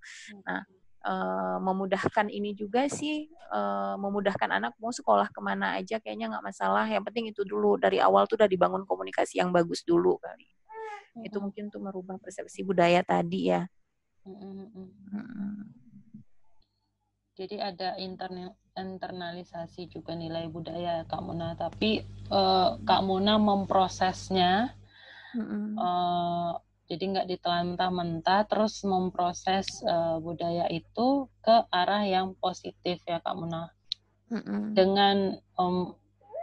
Nah 0.46 0.62
uh, 1.06 1.58
memudahkan 1.62 2.30
ini 2.30 2.54
juga 2.54 2.86
sih 2.86 3.30
uh, 3.50 3.94
memudahkan 3.98 4.50
anak 4.50 4.72
mau 4.78 4.90
sekolah 4.94 5.30
ke 5.30 5.40
mana 5.42 5.78
aja 5.78 5.98
kayaknya 5.98 6.30
nggak 6.38 6.46
masalah. 6.46 6.86
Yang 6.86 7.02
penting 7.10 7.24
itu 7.34 7.42
dulu 7.42 7.78
dari 7.78 7.98
awal 7.98 8.26
tuh 8.30 8.38
udah 8.38 8.50
dibangun 8.50 8.86
komunikasi 8.86 9.42
yang 9.42 9.50
bagus 9.50 9.82
dulu 9.82 10.18
kali. 10.18 10.46
Itu 11.22 11.38
mungkin 11.44 11.68
tuh 11.68 11.82
merubah 11.82 12.16
persepsi 12.16 12.64
budaya 12.64 13.04
tadi 13.04 13.52
ya. 13.52 13.62
Mm-hmm. 14.22 15.81
Jadi 17.32 17.72
ada 17.72 17.96
internal 17.96 18.54
internalisasi 18.72 19.92
juga 19.92 20.16
nilai 20.16 20.48
budaya 20.48 21.04
Kak 21.04 21.20
Muna 21.20 21.52
tapi 21.56 22.00
uh, 22.32 22.80
Kak 22.84 23.02
Muna 23.04 23.36
memprosesnya 23.36 24.72
Mm-hmm. 25.32 25.80
Uh, 25.80 26.52
jadi 26.92 27.04
nggak 27.08 27.28
ditelan 27.32 27.72
mentah 27.76 28.44
terus 28.44 28.84
memproses 28.84 29.80
uh, 29.88 30.20
budaya 30.20 30.68
itu 30.68 31.24
ke 31.40 31.56
arah 31.72 32.04
yang 32.04 32.36
positif 32.36 33.00
ya 33.08 33.18
Kak 33.24 33.32
Muna. 33.32 33.72
Mm-hmm. 34.28 34.62
Dengan 34.76 35.16
um, 35.56 35.96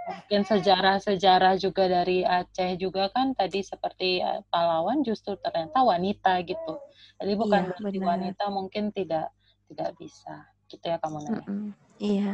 mungkin 0.09 0.41
sejarah-sejarah 0.41 1.61
juga 1.61 1.85
dari 1.85 2.25
Aceh 2.25 2.81
juga 2.81 3.13
kan 3.13 3.37
tadi 3.37 3.61
seperti 3.61 4.25
pahlawan 4.49 5.05
justru 5.05 5.37
ternyata 5.37 5.85
wanita 5.85 6.41
gitu. 6.41 6.81
Jadi 7.21 7.33
bukan 7.37 7.69
iya, 7.69 7.77
berarti 7.77 7.99
wanita 8.01 8.45
mungkin 8.49 8.89
tidak 8.89 9.29
tidak 9.69 9.93
bisa 10.01 10.49
gitu 10.69 10.85
ya 10.85 11.01
Kak 11.01 11.09
Muna. 11.09 11.29
Mm-hmm. 11.41 11.69
Iya. 11.99 12.33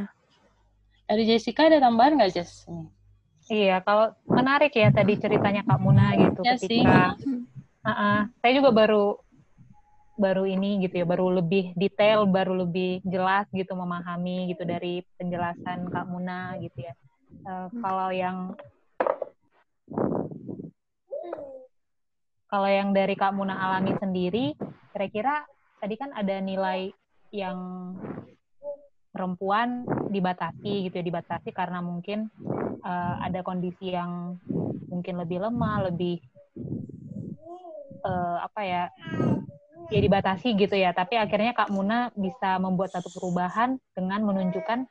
Dari 1.05 1.23
Jessica 1.23 1.71
ada 1.71 1.79
tambahan 1.79 2.19
nggak 2.19 2.33
Jess? 2.35 2.67
Iya, 3.45 3.77
kalau 3.85 4.09
menarik 4.25 4.73
ya 4.73 4.89
tadi 4.89 5.15
ceritanya 5.21 5.61
Kak 5.63 5.79
Muna 5.79 6.17
gitu 6.17 6.39
ya 6.41 6.57
ketika 6.57 7.01
uh 7.85 7.89
-uh, 7.89 8.19
saya 8.41 8.51
juga 8.57 8.73
baru 8.73 9.21
baru 10.15 10.47
ini 10.47 10.81
gitu 10.87 11.03
ya, 11.03 11.05
baru 11.05 11.27
lebih 11.29 11.75
detail, 11.75 12.23
baru 12.25 12.65
lebih 12.65 13.03
jelas 13.05 13.45
gitu 13.51 13.75
memahami 13.75 14.49
gitu 14.49 14.63
dari 14.63 15.03
penjelasan 15.19 15.91
Kak 15.91 16.07
Muna 16.07 16.55
gitu 16.57 16.87
ya. 16.89 16.93
Uh, 17.45 17.67
kalau 17.83 18.09
yang 18.15 18.55
kalau 22.49 22.69
yang 22.71 22.95
dari 22.95 23.13
Kak 23.13 23.35
Muna 23.35 23.59
alami 23.59 23.93
sendiri, 23.99 24.55
kira-kira 24.95 25.43
tadi 25.83 25.95
kan 25.99 26.15
ada 26.15 26.39
nilai 26.39 26.89
yang 27.41 27.59
perempuan 29.15 29.87
dibatasi 30.11 30.91
gitu 30.91 30.95
ya 30.99 31.05
dibatasi 31.07 31.55
karena 31.55 31.79
mungkin 31.79 32.27
uh, 32.83 33.15
ada 33.23 33.39
kondisi 33.47 33.95
yang 33.95 34.35
mungkin 34.91 35.15
lebih 35.23 35.39
lemah 35.39 35.87
lebih 35.91 36.19
uh, 38.03 38.43
apa 38.43 38.61
ya 38.63 38.83
ya 39.89 39.99
dibatasi 40.01 40.57
gitu 40.57 40.75
ya. 40.75 40.91
Tapi 40.91 41.15
akhirnya 41.15 41.53
Kak 41.53 41.69
Muna 41.69 42.09
bisa 42.17 42.57
membuat 42.57 42.93
satu 42.93 43.09
perubahan 43.13 43.77
dengan 43.93 44.25
menunjukkan 44.25 44.89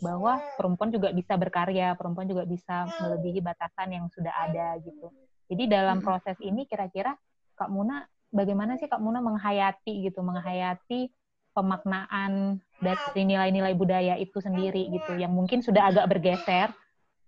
bahwa 0.00 0.40
perempuan 0.56 0.88
juga 0.88 1.12
bisa 1.12 1.36
berkarya 1.36 1.92
perempuan 1.92 2.24
juga 2.24 2.48
bisa 2.48 2.88
melebihi 3.04 3.44
batasan 3.44 3.92
yang 3.92 4.06
sudah 4.08 4.32
ada 4.32 4.80
gitu. 4.80 5.12
Jadi 5.50 5.68
dalam 5.68 6.00
proses 6.00 6.40
ini 6.40 6.64
kira-kira 6.64 7.12
Kak 7.54 7.68
Muna 7.68 8.08
bagaimana 8.32 8.80
sih 8.80 8.88
Kak 8.88 9.02
Muna 9.02 9.20
menghayati 9.20 10.08
gitu 10.08 10.24
menghayati 10.24 11.12
pemaknaan 11.60 12.56
dari 12.80 13.22
nilai-nilai 13.28 13.76
budaya 13.76 14.16
itu 14.16 14.40
sendiri 14.40 14.88
gitu 14.88 15.12
yang 15.20 15.36
mungkin 15.36 15.60
sudah 15.60 15.92
agak 15.92 16.08
bergeser 16.08 16.72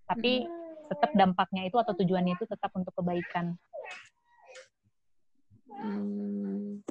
tapi 0.09 0.49
tetap 0.89 1.11
dampaknya 1.13 1.69
itu 1.69 1.77
atau 1.77 1.93
tujuannya 1.93 2.33
itu 2.35 2.45
tetap 2.49 2.73
untuk 2.73 2.93
kebaikan. 2.97 3.55
Hmm. 5.69 6.81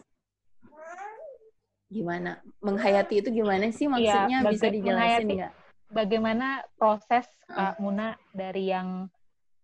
Gimana? 1.92 2.40
Menghayati 2.64 3.20
itu 3.20 3.28
gimana 3.30 3.68
sih 3.68 3.84
iya, 3.86 3.92
maksudnya? 3.92 4.38
Ya, 4.40 4.48
bisa 4.48 4.66
dijelasin 4.72 5.28
nggak? 5.28 5.52
Bagaimana 5.92 6.64
proses 6.80 7.28
Kak 7.44 7.76
Muna 7.76 8.16
dari 8.32 8.72
yang 8.72 9.12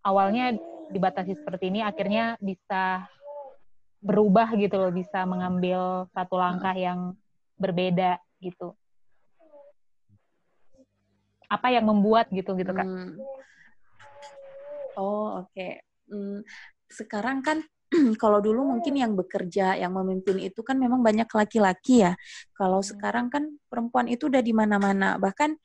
awalnya 0.04 0.52
dibatasi 0.92 1.40
seperti 1.40 1.72
ini 1.72 1.80
akhirnya 1.80 2.36
bisa 2.36 3.08
berubah 4.04 4.52
gitu 4.60 4.76
loh, 4.76 4.92
bisa 4.92 5.24
mengambil 5.24 6.06
satu 6.12 6.36
langkah 6.36 6.76
yang 6.76 7.16
berbeda 7.58 8.22
gitu 8.38 8.72
apa 11.48 11.68
yang 11.72 11.88
membuat 11.88 12.28
gitu 12.30 12.54
gitu 12.54 12.70
kak 12.70 12.84
hmm. 12.84 13.18
oh 15.00 15.42
oke 15.42 15.50
okay. 15.50 15.80
hmm, 16.12 16.44
sekarang 16.88 17.40
kan 17.40 17.64
kalau 18.22 18.38
dulu 18.44 18.68
mungkin 18.68 19.00
yang 19.00 19.16
bekerja 19.16 19.80
yang 19.80 19.96
memimpin 19.96 20.36
itu 20.44 20.60
kan 20.60 20.76
memang 20.76 21.00
banyak 21.00 21.26
laki-laki 21.26 22.04
ya 22.04 22.12
kalau 22.52 22.84
hmm. 22.84 22.88
sekarang 22.94 23.26
kan 23.32 23.48
perempuan 23.66 24.06
itu 24.12 24.28
udah 24.28 24.44
di 24.44 24.52
mana-mana 24.52 25.16
bahkan 25.16 25.56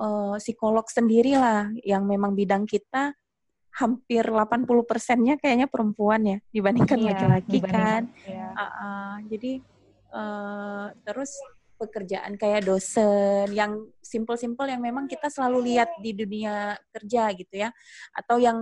uh, 0.00 0.40
psikolog 0.40 0.88
sendirilah 0.88 1.68
yang 1.84 2.08
memang 2.08 2.32
bidang 2.32 2.64
kita 2.64 3.12
hampir 3.70 4.26
80 4.26 4.66
persennya 4.82 5.34
kayaknya 5.38 5.70
perempuan 5.70 6.20
ya 6.26 6.38
dibandingkan 6.50 6.98
Iya, 6.98 7.06
laki-laki 7.14 7.58
dibandingkan, 7.62 8.02
kan. 8.10 8.26
iya. 8.26 8.48
Uh, 8.50 8.64
uh, 8.66 9.12
jadi 9.30 9.52
uh, 10.12 10.92
terus 11.06 11.34
pekerjaan 11.80 12.36
kayak 12.36 12.68
dosen 12.68 13.48
yang 13.56 13.88
simple-simple 14.04 14.68
yang 14.68 14.84
memang 14.84 15.08
kita 15.08 15.32
selalu 15.32 15.72
lihat 15.72 15.88
di 16.04 16.12
dunia 16.12 16.76
kerja 16.92 17.32
gitu 17.32 17.54
ya, 17.56 17.72
atau 18.12 18.36
yang 18.36 18.60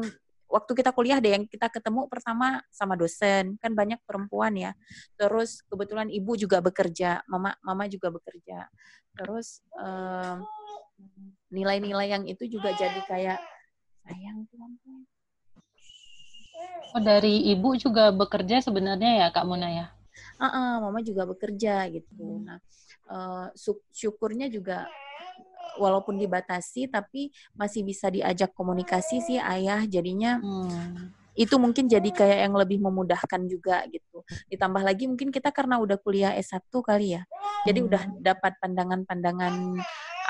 waktu 0.49 0.73
kita 0.73 0.97
kuliah 0.97 1.21
deh 1.21 1.37
yang 1.37 1.45
kita 1.45 1.69
ketemu 1.69 2.09
pertama 2.09 2.65
sama 2.73 2.97
dosen 2.97 3.61
kan 3.61 3.75
banyak 3.77 4.01
perempuan 4.07 4.57
ya. 4.57 4.73
Terus 5.19 5.61
kebetulan 5.69 6.09
ibu 6.09 6.33
juga 6.39 6.63
bekerja, 6.65 7.21
mama 7.29 7.53
mama 7.61 7.85
juga 7.91 8.09
bekerja. 8.09 8.71
Terus 9.19 9.61
um, 9.77 10.47
nilai-nilai 11.53 12.09
yang 12.15 12.25
itu 12.25 12.47
juga 12.49 12.73
jadi 12.79 13.03
kayak 13.05 13.41
sayang. 14.07 14.47
Oh, 16.97 17.03
dari 17.05 17.53
ibu 17.53 17.77
juga 17.77 18.09
bekerja 18.09 18.65
sebenarnya 18.65 19.27
ya 19.27 19.29
Kak 19.29 19.45
Muna 19.45 19.69
ya? 19.69 19.87
Ah, 20.39 20.47
ah, 20.55 20.73
mama 20.79 21.03
juga 21.03 21.27
bekerja 21.27 21.91
gitu. 21.91 22.47
Nah, 22.47 22.63
eh, 23.11 23.47
su- 23.59 23.83
syukurnya 23.91 24.47
juga 24.47 24.87
walaupun 25.79 26.19
dibatasi 26.19 26.91
tapi 26.91 27.31
masih 27.55 27.83
bisa 27.87 28.07
diajak 28.11 28.55
komunikasi 28.55 29.19
sih 29.23 29.39
ayah. 29.43 29.83
Jadinya 29.87 30.39
Hmm. 30.39 31.11
itu 31.39 31.55
mungkin 31.59 31.87
jadi 31.87 32.07
kayak 32.11 32.39
yang 32.51 32.55
lebih 32.55 32.79
memudahkan 32.83 33.47
juga 33.51 33.83
gitu. 33.91 34.23
Ditambah 34.51 34.83
lagi 34.83 35.07
mungkin 35.11 35.31
kita 35.31 35.51
karena 35.55 35.79
udah 35.83 35.99
kuliah 35.99 36.35
S1 36.35 36.83
kali 36.83 37.19
ya. 37.19 37.23
Jadi 37.67 37.83
udah 37.83 38.03
dapat 38.23 38.55
pandangan-pandangan 38.63 39.55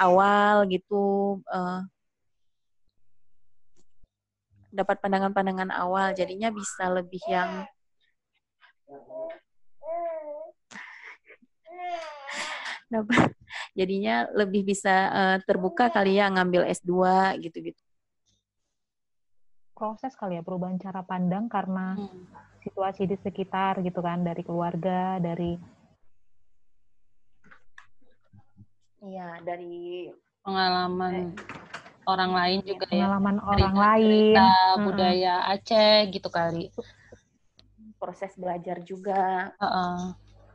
awal 0.00 0.65
gitu 0.69 1.37
eh, 1.49 1.81
dapat 4.69 5.00
pandangan-pandangan 5.00 5.73
awal 5.73 6.12
jadinya 6.12 6.53
bisa 6.53 6.93
lebih 6.93 7.21
yang 7.25 7.65
dapat 12.88 13.30
jadinya 13.78 14.26
lebih 14.33 14.64
bisa 14.64 14.95
eh, 15.12 15.37
terbuka 15.45 15.88
kali 15.92 16.16
ya 16.18 16.28
ngambil 16.33 16.64
S2 16.68 16.92
gitu-gitu. 17.40 17.80
Proses 19.78 20.16
kali 20.18 20.35
ya 20.35 20.42
perubahan 20.42 20.80
cara 20.80 21.07
pandang 21.07 21.47
karena 21.47 21.95
Hmm. 21.95 22.26
situasi 22.66 23.07
di 23.07 23.14
sekitar 23.14 23.78
gitu 23.87 24.02
kan 24.02 24.26
dari 24.26 24.42
keluarga, 24.42 25.16
dari 25.23 25.54
Iya, 28.99 29.38
dari 29.47 30.11
Pengalaman 30.42 31.38
orang 32.02 32.33
lain 32.35 32.59
juga 32.66 32.87
ya. 32.90 33.07
pengalaman 33.07 33.37
orang 33.47 33.73
Cerita-cerita 33.78 33.85
lain. 33.85 34.35
Mm-mm. 34.35 34.85
budaya 34.90 35.35
Aceh 35.47 35.97
gitu 36.11 36.28
kali. 36.33 36.64
proses 37.99 38.35
belajar 38.38 38.83
juga. 38.83 39.54
Heeh. 39.59 39.99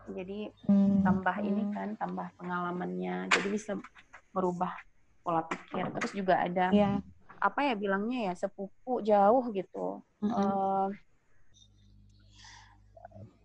Jadi 0.07 0.51
Hmm. 0.67 1.03
tambah 1.03 1.35
ini 1.39 1.63
kan, 1.71 1.95
tambah 1.95 2.27
pengalamannya. 2.35 3.27
Jadi 3.31 3.47
bisa 3.47 3.71
merubah 4.31 4.71
pola 5.23 5.43
pikir. 5.47 5.87
Terus 5.95 6.11
juga 6.11 6.43
ada 6.43 6.71
Iya. 6.71 6.99
apa 7.39 7.59
ya 7.63 7.73
bilangnya 7.75 8.31
ya 8.31 8.33
sepupu 8.35 9.03
jauh 9.03 9.45
gitu. 9.51 9.99
Mm-mm. 10.23 10.91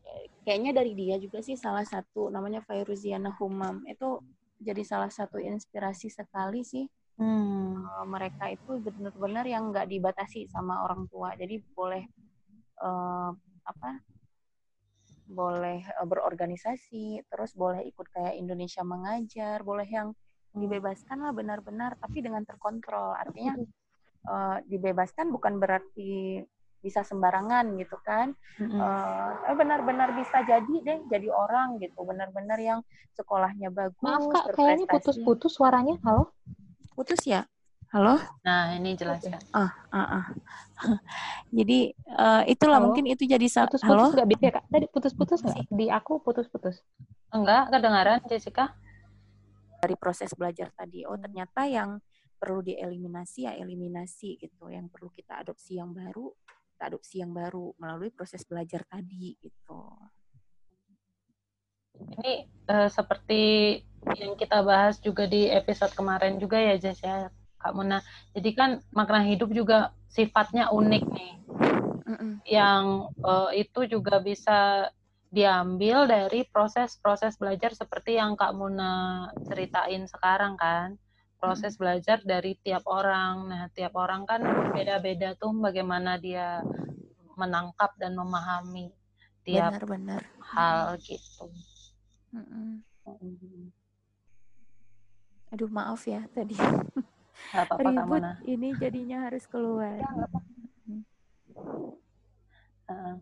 Eh, 0.07 0.25
kayaknya 0.47 0.71
dari 0.83 0.93
dia 0.95 1.17
juga 1.19 1.43
sih 1.43 1.59
salah 1.59 1.85
satu 1.85 2.31
namanya 2.31 2.63
Fairuziana 2.65 3.35
Humam 3.37 3.85
itu 3.85 4.23
jadi 4.59 4.83
salah 4.83 5.11
satu 5.11 5.39
inspirasi 5.39 6.11
sekali 6.11 6.63
sih 6.65 6.87
Hmm. 7.19 7.83
Eh, 7.83 8.07
mereka 8.07 8.47
itu 8.47 8.79
benar-benar 8.79 9.43
yang 9.43 9.75
nggak 9.75 9.91
dibatasi 9.91 10.47
sama 10.47 10.87
orang 10.87 11.11
tua 11.11 11.35
jadi 11.35 11.59
boleh 11.75 12.07
eh, 12.79 13.31
apa 13.67 13.91
boleh 15.29 15.85
eh, 15.85 16.07
berorganisasi 16.09 17.29
terus 17.29 17.53
boleh 17.55 17.85
ikut 17.85 18.09
kayak 18.11 18.35
Indonesia 18.41 18.81
mengajar 18.83 19.61
boleh 19.63 19.87
yang 19.87 20.17
dibebaskan 20.57 21.21
lah 21.23 21.37
benar-benar 21.37 22.01
tapi 22.01 22.25
dengan 22.25 22.43
terkontrol 22.43 23.15
artinya 23.15 23.61
eh, 24.25 24.57
dibebaskan 24.65 25.29
bukan 25.29 25.61
berarti 25.61 26.41
bisa 26.79 27.03
sembarangan 27.03 27.75
gitu 27.75 27.99
kan. 28.07 28.39
Eh, 28.63 29.29
tapi 29.43 29.55
benar-benar 29.59 30.15
bisa 30.15 30.47
jadi 30.47 30.75
deh 30.87 31.01
jadi 31.11 31.27
orang 31.27 31.83
gitu 31.83 32.07
benar-benar 32.07 32.55
yang 32.63 32.81
sekolahnya 33.19 33.75
bagus 33.75 33.99
Maaf 33.99 34.31
Kak, 34.31 34.55
kayaknya 34.55 34.87
putus-putus 34.87 35.59
suaranya. 35.59 35.99
Halo? 36.07 36.31
putus 36.99 37.23
ya 37.31 37.47
halo 37.89 38.21
Nah, 38.45 38.77
ini 38.77 38.93
jelaskan. 38.95 39.41
ah 39.53 39.73
ah, 39.91 40.21
ah. 40.21 40.25
jadi 41.59 41.93
eh, 41.97 42.43
itulah 42.53 42.79
Halo? 42.81 42.93
mungkin 42.93 43.09
itu 43.09 43.25
jadi 43.25 43.47
sa- 43.49 43.65
Putus-putus 43.65 43.89
halo 43.89 44.05
nggak 44.13 44.29
bisa 44.29 44.47
Kak? 44.53 44.65
Tadi 44.69 44.87
putus-putus 44.93 45.39
nggak? 45.41 45.57
Di 45.73 45.87
aku 45.89 46.13
putus-putus. 46.21 46.77
Enggak, 47.29 47.73
kedengaran 47.73 48.21
Jessica? 48.27 48.77
dari 49.79 49.95
proses 49.95 50.35
belajar 50.35 50.75
tadi 50.75 51.07
oh 51.07 51.15
ternyata 51.15 51.63
yang 51.63 52.03
perlu 52.35 52.67
dieliminasi 52.67 53.47
ya 53.47 53.55
eliminasi 53.55 54.35
gitu 54.35 54.67
yang 54.75 54.91
perlu 54.91 55.07
kita 55.07 55.39
adopsi 55.39 55.79
yang 55.79 55.95
baru 55.95 56.35
kita 56.75 56.91
adopsi 56.91 57.23
yang 57.23 57.31
baru 57.31 57.79
melalui 57.79 58.11
proses 58.11 58.43
belajar 58.43 58.83
tadi 58.91 59.39
gitu 59.39 59.79
Ini 61.95 62.35
eh, 62.67 62.91
seperti 62.91 63.43
yang 64.19 64.35
kita 64.35 64.67
bahas 64.67 64.99
juga 64.99 65.31
di 65.31 65.47
episode 65.47 65.95
kemarin 65.95 66.43
juga 66.43 66.59
ya 66.59 66.75
Jess 66.75 66.99
ya, 66.99 67.31
Kak 67.59 67.75
Muna. 67.75 67.99
Jadi 68.33 68.51
kan 68.55 68.71
makna 68.95 69.27
hidup 69.27 69.51
juga 69.51 69.93
sifatnya 70.09 70.71
unik 70.71 71.05
nih. 71.11 71.33
Mm-mm. 72.09 72.33
Yang 72.47 72.85
eh, 73.23 73.51
itu 73.67 73.81
juga 73.99 74.23
bisa 74.23 74.89
diambil 75.29 76.09
dari 76.09 76.49
proses-proses 76.49 77.37
belajar 77.37 77.77
seperti 77.77 78.17
yang 78.17 78.39
Kak 78.39 78.55
Muna 78.57 79.29
ceritain 79.45 80.07
sekarang 80.09 80.57
kan. 80.57 80.97
Proses 81.39 81.79
belajar 81.79 82.19
dari 82.27 82.59
tiap 82.59 82.83
orang. 82.91 83.47
Nah, 83.47 83.63
tiap 83.71 83.95
orang 83.95 84.27
kan 84.27 84.43
beda-beda 84.75 85.39
tuh 85.39 85.55
bagaimana 85.55 86.19
dia 86.19 86.59
menangkap 87.39 87.95
dan 87.95 88.19
memahami 88.19 88.91
tiap 89.47 89.79
benar-benar 89.79 90.23
hal 90.43 90.99
gitu. 90.99 91.47
Mm-mm. 92.35 92.83
Mm. 93.09 93.73
aduh 95.49 95.71
maaf 95.73 96.05
ya 96.05 96.29
tadi 96.37 96.53
Gak 97.55 97.65
apa-apa 97.65 97.81
Kak 97.81 98.07
ribut 98.07 98.23
Mona. 98.23 98.33
ini 98.45 98.69
jadinya 98.77 99.19
harus 99.29 99.45
keluar 99.49 99.97
Heeh. 102.89 103.17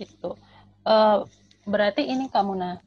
gitu. 0.00 0.32
Eh, 0.88 1.18
berarti 1.68 2.08
ini 2.08 2.32
Kak 2.32 2.44
Muna, 2.48 2.80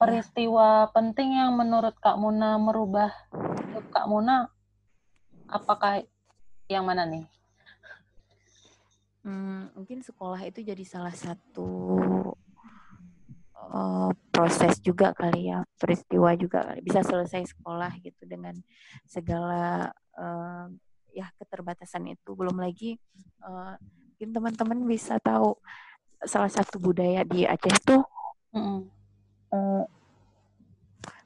peristiwa 0.00 0.88
penting 0.96 1.36
yang 1.36 1.52
menurut 1.52 1.92
Kak 2.00 2.16
Muna 2.16 2.56
merubah 2.56 3.12
hidup 3.60 3.84
Kak 3.92 4.08
Muna, 4.08 4.48
apakah 5.44 6.00
yang 6.72 6.88
mana 6.88 7.04
nih? 7.04 7.28
Hmm, 9.28 9.68
mungkin 9.76 10.00
sekolah 10.00 10.40
itu 10.48 10.64
jadi 10.64 10.84
salah 10.88 11.12
satu 11.12 11.68
eh, 13.68 14.10
proses 14.38 14.78
juga 14.78 15.10
kali 15.10 15.50
ya, 15.50 15.66
peristiwa 15.74 16.30
juga 16.38 16.62
kali. 16.62 16.78
Bisa 16.86 17.02
selesai 17.02 17.50
sekolah 17.58 17.90
gitu 17.98 18.22
dengan 18.22 18.54
segala 19.02 19.90
eh, 20.14 20.66
ya 21.10 21.26
keterbatasan 21.42 22.14
itu. 22.14 22.38
Belum 22.38 22.54
lagi 22.54 22.94
eh, 23.42 23.74
mungkin 23.82 24.28
teman-teman 24.30 24.78
bisa 24.86 25.18
tahu 25.18 25.58
salah 26.22 26.50
satu 26.50 26.78
budaya 26.78 27.26
di 27.26 27.46
Aceh 27.46 27.78
tuh 27.82 28.02
Mm-mm. 28.54 28.86
eh, 29.50 29.84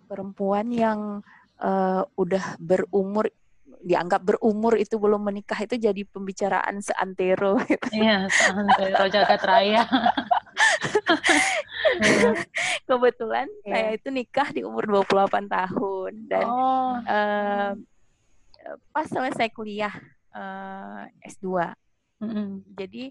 perempuan 0.09 0.73
yang 0.73 1.21
eh, 1.61 2.03
udah 2.17 2.45
berumur 2.57 3.29
dianggap 3.83 4.23
berumur 4.23 4.79
itu 4.79 4.95
belum 4.95 5.27
menikah 5.27 5.59
itu 5.59 5.75
jadi 5.75 6.07
pembicaraan 6.07 6.79
seantero 6.79 7.59
gitu. 7.67 7.91
Iya, 7.93 8.31
Santero 8.31 9.05
Jagat 9.11 9.43
Raya. 9.43 9.83
kebetulan 12.89 13.47
Iya. 13.63 13.71
saya 13.71 13.89
itu 13.95 14.09
nikah 14.09 14.49
di 14.51 14.61
umur 14.63 14.85
28 15.05 15.47
tahun 15.49 16.13
dan 16.27 16.47
Oh, 16.47 16.95
eh, 17.05 17.73
pas 18.91 19.07
selesai 19.07 19.49
kuliah 19.51 19.93
eh, 20.33 21.03
S2 21.29 21.47
mm-mm. 22.21 22.63
jadi 22.75 23.11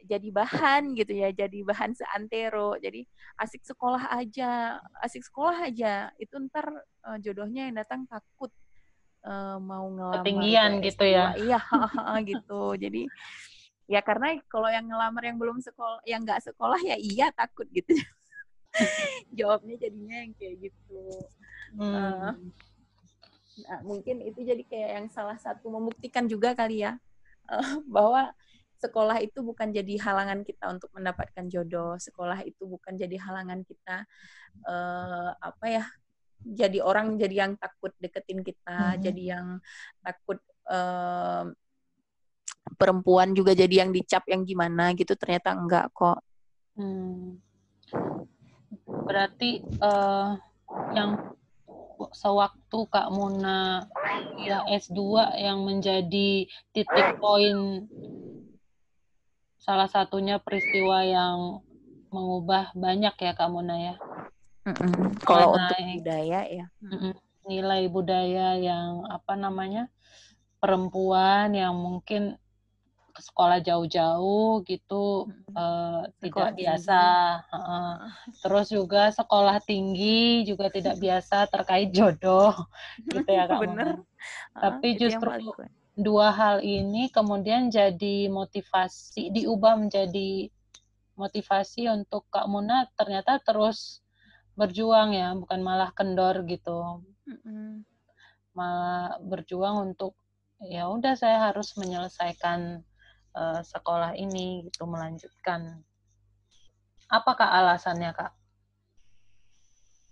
jadi 0.00 0.28
bahan 0.32 0.96
gitu 0.96 1.12
ya 1.12 1.28
jadi 1.30 1.60
bahan 1.60 1.92
seantero 1.92 2.72
jadi 2.80 3.04
asik 3.36 3.60
sekolah 3.62 4.08
aja 4.10 4.80
asik 4.98 5.20
sekolah 5.22 5.68
aja 5.68 6.08
itu 6.16 6.34
ntar 6.48 6.66
eh, 7.06 7.18
jodohnya 7.20 7.68
yang 7.68 7.76
datang 7.76 8.06
takut 8.06 8.50
eh, 9.22 9.56
mau 9.60 9.86
ngelamar 9.86 10.24
Ketinggian 10.24 10.80
ke 10.80 10.88
gitu 10.88 11.04
S2. 11.04 11.12
ya. 11.12 11.26
iya 11.36 11.60
gitu 12.28 12.74
jadi 12.74 13.02
ya 13.90 14.00
karena 14.06 14.38
kalau 14.46 14.70
yang 14.70 14.86
ngelamar 14.86 15.26
yang 15.26 15.34
belum 15.34 15.58
sekolah 15.58 15.98
yang 16.06 16.22
nggak 16.22 16.46
sekolah 16.46 16.78
ya 16.78 16.94
iya 16.94 17.34
takut 17.34 17.66
gitu 17.74 17.90
jawabnya 19.38 19.82
jadinya 19.82 20.22
yang 20.22 20.32
kayak 20.38 20.70
gitu 20.70 21.02
Hmm. 21.76 22.50
Nah, 23.60 23.80
mungkin 23.84 24.24
itu 24.24 24.40
jadi 24.42 24.62
kayak 24.64 24.90
yang 24.98 25.06
salah 25.12 25.36
satu 25.36 25.68
membuktikan 25.68 26.26
juga 26.26 26.56
kali 26.56 26.82
ya 26.82 26.96
uh, 27.50 27.78
bahwa 27.86 28.32
sekolah 28.80 29.20
itu 29.20 29.44
bukan 29.44 29.68
jadi 29.68 30.00
halangan 30.00 30.40
kita 30.40 30.72
untuk 30.72 30.90
mendapatkan 30.96 31.44
jodoh. 31.46 32.00
Sekolah 32.00 32.40
itu 32.42 32.64
bukan 32.64 32.96
jadi 32.96 33.20
halangan 33.20 33.60
kita 33.62 34.08
uh, 34.64 35.30
apa 35.36 35.66
ya? 35.68 35.84
Jadi 36.40 36.80
orang 36.80 37.20
jadi 37.20 37.44
yang 37.46 37.52
takut 37.60 37.92
deketin 38.00 38.40
kita, 38.40 38.96
hmm. 38.96 39.00
jadi 39.04 39.22
yang 39.36 39.46
takut 40.00 40.40
uh, 40.72 41.52
perempuan 42.76 43.32
juga 43.36 43.52
jadi 43.52 43.86
yang 43.86 43.90
dicap 43.92 44.24
yang 44.28 44.42
gimana 44.44 44.92
gitu. 44.96 45.12
Ternyata 45.14 45.56
enggak 45.56 45.92
kok. 45.92 46.20
Hmm. 46.76 47.40
Berarti 48.86 49.64
uh, 49.82 50.38
yang 50.94 51.36
sewaktu 52.16 52.78
Kak 52.88 53.12
Muna 53.12 53.84
ya 54.40 54.64
S2 54.64 55.00
yang 55.36 55.68
menjadi 55.68 56.48
titik 56.72 57.08
poin 57.20 57.84
salah 59.60 59.84
satunya 59.84 60.40
peristiwa 60.40 61.04
yang 61.04 61.60
mengubah 62.08 62.72
banyak 62.72 63.14
ya 63.20 63.32
Kak 63.36 63.50
Muna 63.52 63.76
ya. 63.76 63.94
Mm-mm. 64.64 65.20
Kalau 65.24 65.56
untuk 65.56 65.76
budaya 65.76 66.40
ya. 66.48 66.66
Nilai 67.44 67.88
budaya 67.92 68.56
yang 68.56 69.04
apa 69.08 69.36
namanya 69.36 69.88
perempuan 70.60 71.52
yang 71.56 71.76
mungkin 71.76 72.36
sekolah 73.20 73.60
jauh-jauh 73.60 74.64
gitu 74.64 75.28
hmm. 75.28 75.54
uh, 75.54 76.02
tidak 76.24 76.56
biasa. 76.56 77.02
Uh, 77.52 77.96
terus 78.42 78.72
juga 78.72 79.12
sekolah 79.12 79.60
tinggi 79.62 80.42
juga 80.48 80.72
tidak 80.72 80.96
biasa 81.04 81.46
terkait 81.52 81.92
jodoh 81.92 82.56
gitu 83.06 83.28
ya 83.28 83.44
Kak 83.46 83.60
Bener. 83.62 83.88
Tapi 84.56 84.88
justru 84.96 85.28
dua 86.00 86.32
hal 86.32 86.64
ini 86.64 87.12
kemudian 87.12 87.68
jadi 87.68 88.32
motivasi 88.32 89.36
diubah 89.36 89.76
menjadi 89.76 90.48
motivasi 91.20 91.92
untuk 91.92 92.24
Kak 92.32 92.48
Muna 92.48 92.88
ternyata 92.96 93.36
terus 93.44 94.00
berjuang 94.56 95.12
ya 95.12 95.36
bukan 95.36 95.60
malah 95.60 95.92
kendor 95.92 96.40
gitu 96.48 97.04
mm-hmm. 97.28 97.84
malah 98.56 99.20
berjuang 99.20 99.92
untuk 99.92 100.16
ya 100.64 100.88
udah 100.88 101.16
saya 101.16 101.52
harus 101.52 101.72
menyelesaikan 101.76 102.84
uh, 103.36 103.62
sekolah 103.62 104.16
ini 104.18 104.66
gitu 104.66 104.86
melanjutkan 104.86 105.82
apakah 107.10 107.46
alasannya 107.46 108.14
kak 108.14 108.32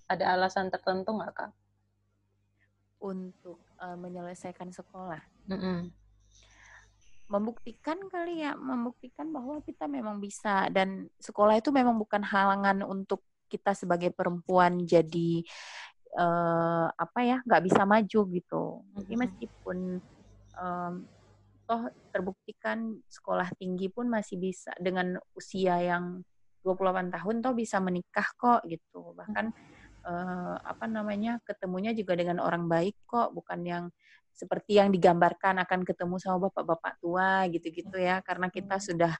ada 0.09 0.25
alasan 0.35 0.73
tertentu 0.73 1.15
nggak 1.15 1.33
kak 1.37 1.53
untuk 2.99 3.63
uh, 3.79 3.95
menyelesaikan 3.95 4.75
sekolah. 4.75 5.23
Mm 5.47 5.59
-hmm. 5.59 5.79
Membuktikan 7.29 7.99
kali 8.09 8.43
ya, 8.43 8.57
membuktikan 8.57 9.29
bahwa 9.31 9.61
kita 9.63 9.85
memang 9.85 10.19
bisa 10.19 10.67
dan 10.73 11.07
sekolah 11.21 11.61
itu 11.61 11.69
memang 11.71 11.95
bukan 11.95 12.25
halangan 12.25 12.83
untuk 12.83 13.23
kita 13.49 13.73
sebagai 13.77 14.13
perempuan 14.13 14.85
jadi 14.85 15.45
uh, 16.17 16.89
apa 16.93 17.21
ya 17.25 17.39
nggak 17.45 17.65
bisa 17.69 17.83
maju 17.85 18.21
gitu. 18.33 18.65
Jadi 18.97 19.15
meskipun 19.15 20.01
um, 20.57 20.93
toh 21.69 21.93
terbuktikan 22.09 22.97
sekolah 23.13 23.53
tinggi 23.61 23.93
pun 23.93 24.09
masih 24.09 24.41
bisa 24.41 24.73
dengan 24.81 25.21
usia 25.37 25.77
yang 25.85 26.25
28 26.65 27.13
tahun 27.13 27.37
toh 27.45 27.53
bisa 27.53 27.77
menikah 27.85 28.25
kok 28.41 28.65
gitu. 28.65 29.13
Bahkan 29.13 29.47
uh, 30.09 30.57
apa 30.65 30.89
namanya 30.89 31.39
ketemunya 31.45 31.93
juga 31.93 32.17
dengan 32.17 32.41
orang 32.41 32.65
baik 32.67 32.97
kok 33.05 33.37
bukan 33.37 33.61
yang 33.69 33.85
seperti 34.39 34.79
yang 34.79 34.95
digambarkan 34.95 35.59
akan 35.67 35.83
ketemu 35.83 36.15
sama 36.23 36.47
bapak-bapak 36.47 37.03
tua 37.03 37.43
gitu-gitu 37.51 37.99
ya 37.99 38.23
karena 38.23 38.47
kita 38.47 38.79
sudah 38.79 39.11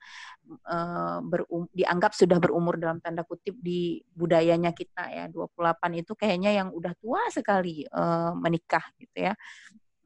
uh, 0.63 1.19
berum, 1.27 1.67
dianggap 1.75 2.15
sudah 2.15 2.39
berumur 2.39 2.79
dalam 2.79 3.03
tanda 3.03 3.27
kutip 3.27 3.59
di 3.59 3.99
budayanya 4.15 4.71
kita 4.71 5.11
ya 5.11 5.27
28 5.27 6.07
itu 6.07 6.15
kayaknya 6.15 6.63
yang 6.63 6.69
udah 6.71 6.95
tua 7.03 7.27
sekali 7.35 7.83
uh, 7.91 8.31
menikah 8.39 8.87
gitu 8.95 9.27
ya 9.27 9.35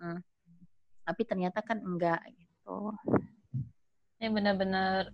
hmm. 0.00 0.31
Tapi 1.02 1.22
ternyata 1.26 1.60
kan 1.62 1.78
enggak 1.82 2.22
gitu 2.34 2.94
ini 4.22 4.28
benar-benar 4.30 5.10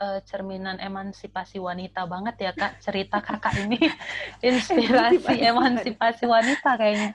uh, 0.00 0.20
cerminan 0.28 0.76
emansipasi 0.76 1.56
wanita 1.56 2.04
banget 2.04 2.36
ya 2.40 2.52
kak 2.52 2.80
cerita 2.84 3.24
kakak 3.24 3.64
ini 3.64 3.80
inspirasi 4.48 5.40
emansipasi 5.40 6.24
wanita 6.28 6.76
kayaknya 6.76 7.10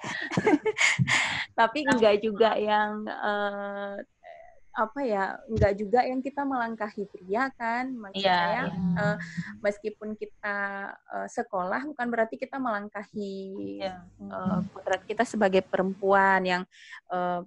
tapi 1.59 1.85
enggak 1.85 2.21
juga 2.21 2.57
yang 2.57 3.05
uh, 3.05 3.97
apa 4.77 5.01
ya 5.01 5.33
enggak 5.49 5.73
juga 5.73 6.05
yang 6.05 6.21
kita 6.21 6.45
melangkahi 6.45 7.09
pria 7.09 7.49
kan 7.57 7.89
maksud 7.97 8.21
yeah, 8.21 8.37
saya 8.37 8.61
yeah. 8.69 9.01
Uh, 9.01 9.17
meskipun 9.65 10.13
kita 10.13 10.57
uh, 10.93 11.25
sekolah 11.25 11.81
bukan 11.89 12.07
berarti 12.13 12.37
kita 12.37 12.61
melangkahi 12.61 13.81
yeah. 13.81 14.05
uh, 14.21 14.61
kita 15.09 15.25
sebagai 15.25 15.65
perempuan 15.65 16.45
yang 16.45 16.63
uh, 17.09 17.41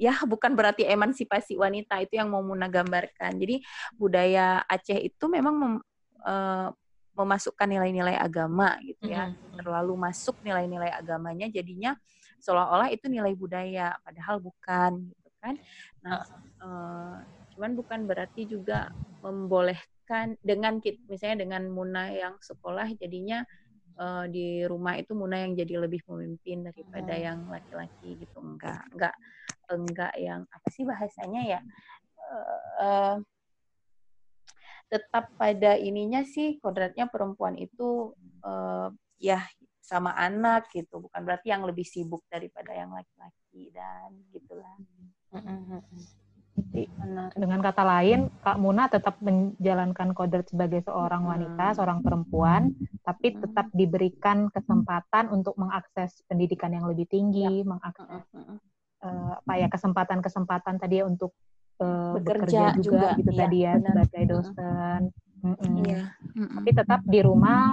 ya 0.00 0.16
bukan 0.24 0.56
berarti 0.56 0.88
emansipasi 0.88 1.60
wanita 1.60 2.00
itu 2.00 2.16
yang 2.16 2.32
mau 2.32 2.40
Muna 2.40 2.72
gambarkan. 2.72 3.36
Jadi 3.36 3.60
budaya 4.00 4.64
Aceh 4.64 4.96
itu 4.96 5.24
memang 5.28 5.54
mem, 5.60 5.74
uh, 6.24 6.72
memasukkan 7.12 7.68
nilai-nilai 7.68 8.16
agama 8.16 8.80
gitu 8.80 9.12
ya. 9.12 9.28
Mm-hmm. 9.28 9.60
Terlalu 9.60 9.94
masuk 10.00 10.40
nilai-nilai 10.40 10.88
agamanya 10.88 11.52
jadinya 11.52 11.92
seolah-olah 12.40 12.88
itu 12.88 13.12
nilai 13.12 13.36
budaya 13.36 13.92
padahal 14.00 14.40
bukan 14.40 15.12
gitu 15.12 15.30
kan. 15.44 15.54
Nah, 16.00 16.24
uh, 16.64 17.16
cuman 17.52 17.76
bukan 17.76 18.00
berarti 18.08 18.48
juga 18.48 18.88
membolehkan 19.20 20.40
dengan 20.40 20.80
misalnya 20.80 21.44
dengan 21.44 21.68
Muna 21.68 22.08
yang 22.08 22.40
sekolah 22.40 22.88
jadinya 22.96 23.44
uh, 24.00 24.24
di 24.24 24.64
rumah 24.64 24.96
itu 24.96 25.12
Muna 25.12 25.44
yang 25.44 25.52
jadi 25.52 25.76
lebih 25.84 26.00
pemimpin 26.08 26.64
daripada 26.64 27.12
hmm. 27.12 27.22
yang 27.22 27.38
laki-laki 27.52 28.16
gitu 28.16 28.40
enggak 28.40 28.80
enggak 28.96 29.14
enggak 29.74 30.14
yang 30.18 30.46
apa 30.50 30.68
sih 30.70 30.82
bahasanya 30.82 31.42
ya 31.46 31.60
uh, 32.30 32.62
uh, 32.82 33.16
tetap 34.90 35.30
pada 35.38 35.78
ininya 35.78 36.26
sih 36.26 36.58
kodratnya 36.58 37.06
perempuan 37.06 37.54
itu 37.54 38.10
uh, 38.42 38.90
ya 39.22 39.38
sama 39.78 40.14
anak 40.14 40.70
gitu 40.70 41.02
bukan 41.02 41.22
berarti 41.22 41.50
yang 41.50 41.66
lebih 41.66 41.82
sibuk 41.82 42.22
daripada 42.30 42.70
yang 42.74 42.94
laki-laki 42.94 43.74
dan 43.74 44.14
gitulah. 44.30 44.74
Benar. 46.70 47.30
Dengan 47.34 47.58
kata 47.64 47.82
lain, 47.82 48.30
Kak 48.44 48.58
Muna 48.60 48.86
tetap 48.86 49.18
menjalankan 49.18 50.12
kodrat 50.14 50.46
sebagai 50.46 50.84
seorang 50.86 51.26
wanita, 51.26 51.74
seorang 51.74 52.04
perempuan, 52.04 52.70
tapi 53.02 53.34
tetap 53.34 53.72
diberikan 53.74 54.52
kesempatan 54.52 55.32
untuk 55.32 55.56
mengakses 55.56 56.22
pendidikan 56.28 56.70
yang 56.70 56.86
lebih 56.86 57.08
tinggi, 57.08 57.64
ya. 57.64 57.66
mengakses 57.66 58.22
uh, 59.04 59.32
apa 59.40 59.52
ya 59.56 59.68
kesempatan-kesempatan 59.68 60.80
tadi 60.80 61.00
ya 61.00 61.04
untuk 61.08 61.32
uh, 61.80 62.16
bekerja, 62.20 62.76
bekerja 62.76 62.80
juga, 62.80 62.98
juga 63.14 63.18
gitu 63.18 63.30
ya, 63.32 63.38
tadi 63.44 63.58
ya 63.58 63.72
benar. 63.76 63.92
sebagai 64.06 64.24
dosen. 64.28 65.00
Mm 65.40 65.54
-mm. 65.56 65.74
Iya. 65.84 66.02
Mm 66.36 66.44
-mm. 66.44 66.56
Tapi 66.60 66.70
tetap 66.76 67.00
di 67.08 67.20
rumah, 67.24 67.64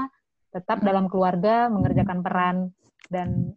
tetap 0.56 0.78
dalam 0.80 1.06
keluarga 1.12 1.68
mengerjakan 1.68 2.20
peran 2.24 2.58
dan 3.12 3.52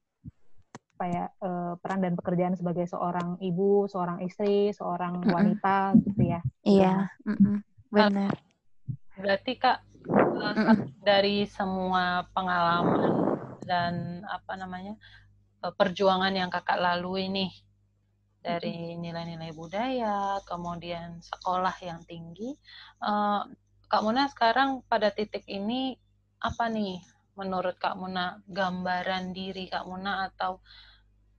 apa 1.00 1.04
ya 1.08 1.24
uh, 1.40 1.74
peran 1.80 2.04
dan 2.04 2.12
pekerjaan 2.12 2.54
sebagai 2.60 2.84
seorang 2.84 3.40
ibu, 3.40 3.88
seorang 3.88 4.20
istri, 4.20 4.68
seorang 4.76 5.24
wanita 5.24 5.94
mm 5.94 5.96
-mm. 5.96 6.04
gitu 6.10 6.22
ya. 6.26 6.40
Iya. 6.66 6.94
Mm 7.24 7.36
-mm. 7.38 7.56
Benar. 7.88 8.34
Berarti 9.16 9.52
kak 9.56 9.78
mm 10.04 10.52
-mm. 10.60 10.76
dari 11.00 11.48
semua 11.48 12.28
pengalaman 12.34 13.38
dan 13.64 14.26
apa 14.26 14.58
namanya 14.58 14.98
Eh, 14.98 15.29
perjuangan 15.60 16.32
yang 16.32 16.48
kakak 16.48 16.80
lalui 16.80 17.28
nih 17.28 17.52
dari 18.40 18.96
nilai-nilai 18.96 19.52
budaya, 19.52 20.40
kemudian 20.48 21.20
sekolah 21.20 21.76
yang 21.84 22.00
tinggi. 22.08 22.56
Uh, 22.96 23.44
Kak 23.84 24.00
Muna 24.00 24.32
sekarang 24.32 24.80
pada 24.88 25.12
titik 25.12 25.44
ini 25.44 26.00
apa 26.40 26.72
nih 26.72 27.04
menurut 27.36 27.76
Kak 27.76 28.00
Muna 28.00 28.40
gambaran 28.48 29.36
diri 29.36 29.68
Kak 29.68 29.84
Muna 29.84 30.24
atau 30.32 30.64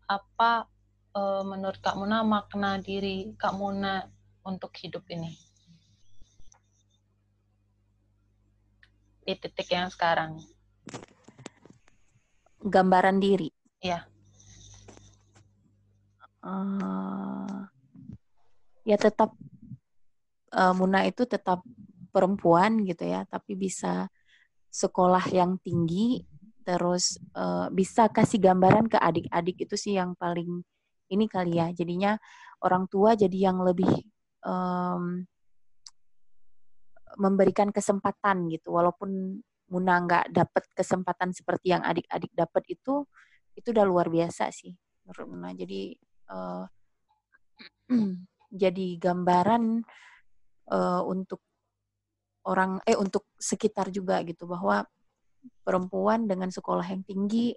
apa 0.05 0.69
uh, 1.17 1.41
menurut 1.41 1.81
Kak 1.81 1.97
Muna 1.97 2.21
makna 2.21 2.77
diri 2.77 3.33
Kak 3.33 3.57
Muna 3.57 4.05
untuk 4.45 4.69
hidup 4.77 5.01
ini? 5.09 5.33
Di 9.25 9.33
titik 9.33 9.73
yang 9.73 9.89
sekarang. 9.89 10.37
Gambaran 12.61 13.17
diri. 13.17 13.49
Ya 13.81 14.10
uh, 16.45 17.65
ya 18.85 18.97
tetap 18.97 19.33
uh, 20.53 20.73
Muna 20.75 21.07
itu 21.07 21.23
tetap 21.25 21.63
perempuan 22.11 22.83
gitu 22.83 23.07
ya, 23.07 23.23
tapi 23.25 23.55
bisa 23.55 24.11
sekolah 24.71 25.23
yang 25.31 25.59
tinggi, 25.63 26.23
terus 26.63 27.19
uh, 27.35 27.67
bisa 27.71 28.07
kasih 28.11 28.39
gambaran 28.39 28.87
ke 28.91 28.97
adik-adik 28.99 29.63
itu 29.67 29.75
sih 29.79 29.95
yang 29.95 30.15
paling 30.15 30.63
ini 31.11 31.25
kali 31.27 31.59
ya. 31.59 31.71
Jadinya 31.71 32.15
orang 32.63 32.87
tua 32.87 33.15
jadi 33.15 33.51
yang 33.51 33.63
lebih 33.63 33.91
um, 34.47 35.23
memberikan 37.19 37.69
kesempatan 37.71 38.47
gitu. 38.51 38.75
Walaupun 38.75 39.41
Muna 39.71 40.03
nggak 40.03 40.35
dapat 40.35 40.67
kesempatan 40.75 41.31
seperti 41.31 41.71
yang 41.71 41.79
adik-adik 41.87 42.27
dapat 42.35 42.75
itu 42.75 43.07
itu 43.55 43.67
udah 43.71 43.87
luar 43.87 44.11
biasa 44.11 44.51
sih 44.51 44.75
menurut 45.07 45.27
Muna. 45.31 45.55
Jadi 45.55 45.95
uh, 46.31 46.63
jadi 48.63 48.87
gambaran 48.97 49.83
uh, 50.71 51.01
untuk 51.05 51.43
orang 52.47 52.81
eh 52.87 52.97
untuk 52.97 53.29
sekitar 53.37 53.93
juga 53.93 54.23
gitu 54.25 54.49
bahwa 54.49 54.81
perempuan 55.61 56.25
dengan 56.25 56.49
sekolah 56.49 56.85
yang 56.89 57.05
tinggi 57.05 57.53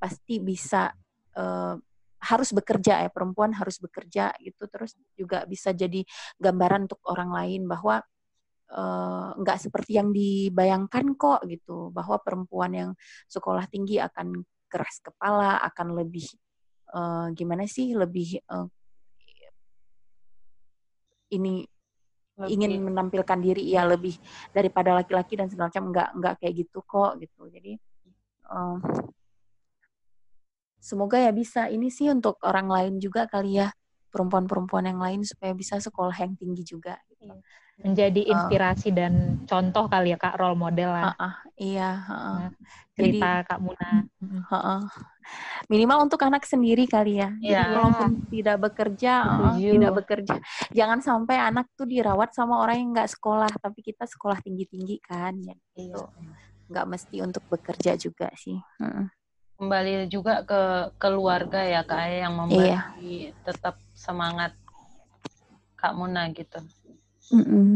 pasti 0.00 0.40
bisa 0.40 0.92
uh, 1.36 1.76
harus 2.16 2.50
bekerja 2.56 3.06
ya 3.06 3.10
perempuan 3.12 3.52
harus 3.52 3.76
bekerja 3.76 4.32
gitu 4.40 4.64
terus 4.72 4.96
juga 5.14 5.44
bisa 5.44 5.76
jadi 5.76 6.00
gambaran 6.40 6.88
untuk 6.88 7.00
orang 7.06 7.30
lain 7.32 7.62
bahwa 7.68 8.00
nggak 9.38 9.58
uh, 9.58 9.62
seperti 9.62 9.94
yang 9.94 10.10
dibayangkan 10.10 11.14
kok 11.14 11.46
gitu 11.46 11.94
bahwa 11.94 12.18
perempuan 12.18 12.72
yang 12.74 12.90
sekolah 13.30 13.62
tinggi 13.70 14.02
akan 14.02 14.42
keras 14.66 14.98
kepala 14.98 15.62
akan 15.62 16.02
lebih 16.02 16.26
uh, 16.92 17.26
gimana 17.34 17.64
sih 17.66 17.94
lebih 17.96 18.42
uh, 18.50 18.68
ini 21.32 21.66
lebih. 22.36 22.52
ingin 22.52 22.72
menampilkan 22.84 23.38
diri 23.40 23.64
ya 23.72 23.88
lebih 23.88 24.14
daripada 24.52 24.94
laki-laki 25.00 25.34
dan 25.40 25.48
segala 25.48 25.72
macam 25.72 25.84
nggak 25.90 26.08
nggak 26.20 26.34
kayak 26.42 26.54
gitu 26.66 26.78
kok 26.84 27.12
gitu 27.18 27.42
jadi 27.48 27.72
um, 28.52 28.78
semoga 30.78 31.18
ya 31.18 31.32
bisa 31.34 31.66
ini 31.72 31.90
sih 31.90 32.12
untuk 32.12 32.38
orang 32.46 32.68
lain 32.70 32.94
juga 33.02 33.26
kali 33.26 33.58
ya 33.64 33.72
perempuan-perempuan 34.16 34.88
yang 34.88 34.96
lain 34.96 35.20
supaya 35.28 35.52
bisa 35.52 35.76
sekolah 35.76 36.16
yang 36.16 36.32
tinggi 36.40 36.64
juga 36.64 36.96
gitu. 37.12 37.28
Iya. 37.28 37.36
menjadi 37.76 38.32
inspirasi 38.32 38.88
uh, 38.88 38.94
dan 38.96 39.12
contoh 39.44 39.84
kali 39.84 40.08
ya 40.08 40.16
kak 40.16 40.40
role 40.40 40.56
model 40.56 40.96
lah 40.96 41.12
uh, 41.12 41.28
uh, 41.28 41.34
iya 41.60 41.90
uh, 42.08 42.12
uh. 42.16 42.36
cerita 42.96 43.44
Jadi, 43.44 43.48
kak 43.52 43.60
Muna 43.60 43.90
uh, 44.24 44.54
uh. 44.56 44.80
minimal 45.68 46.08
untuk 46.08 46.24
anak 46.24 46.48
sendiri 46.48 46.88
kali 46.88 47.20
ya 47.20 47.36
yeah. 47.44 47.68
Jadi 47.68 47.76
walaupun 47.76 48.10
tidak 48.32 48.56
bekerja 48.64 49.12
uh, 49.28 49.60
tidak 49.60 49.92
bekerja 49.92 50.40
jangan 50.72 51.04
sampai 51.04 51.36
anak 51.36 51.68
tuh 51.76 51.84
dirawat 51.84 52.32
sama 52.32 52.64
orang 52.64 52.80
yang 52.80 52.90
nggak 52.96 53.12
sekolah 53.12 53.52
tapi 53.60 53.84
kita 53.84 54.08
sekolah 54.08 54.40
tinggi 54.40 54.64
tinggi 54.64 54.96
kan 55.04 55.36
ya 55.44 55.56
gitu 55.76 56.00
iya. 56.00 56.32
nggak 56.72 56.86
mesti 56.88 57.16
untuk 57.20 57.44
bekerja 57.52 57.92
juga 58.00 58.32
sih 58.40 58.56
uh 58.80 59.04
kembali 59.56 60.12
juga 60.12 60.44
ke 60.44 60.92
keluarga 61.00 61.64
ya 61.64 61.80
kak 61.80 62.04
yang 62.12 62.36
memberi 62.36 62.76
iya. 63.00 63.32
tetap 63.44 63.80
semangat 63.96 64.52
kak 65.80 65.96
Muna 65.96 66.28
gitu. 66.32 66.60
Mm 67.32 67.44
-mm. 67.44 67.72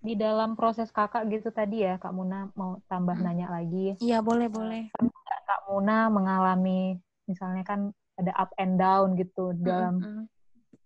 Di 0.00 0.14
dalam 0.16 0.56
proses 0.56 0.88
kakak 0.94 1.26
gitu 1.28 1.50
tadi 1.50 1.82
ya 1.82 1.98
kak 1.98 2.14
Muna 2.14 2.48
mau 2.54 2.78
tambah 2.86 3.18
mm. 3.18 3.24
nanya 3.26 3.48
lagi. 3.50 3.98
Iya 3.98 4.22
boleh 4.22 4.46
boleh. 4.46 4.94
Kan 4.94 5.10
kak 5.10 5.60
Muna 5.66 6.06
mengalami 6.06 7.02
misalnya 7.26 7.66
kan 7.66 7.90
ada 8.14 8.30
up 8.38 8.50
and 8.58 8.78
down 8.78 9.18
gitu 9.18 9.54
dalam 9.58 9.98
mm 9.98 10.06
-hmm. 10.06 10.24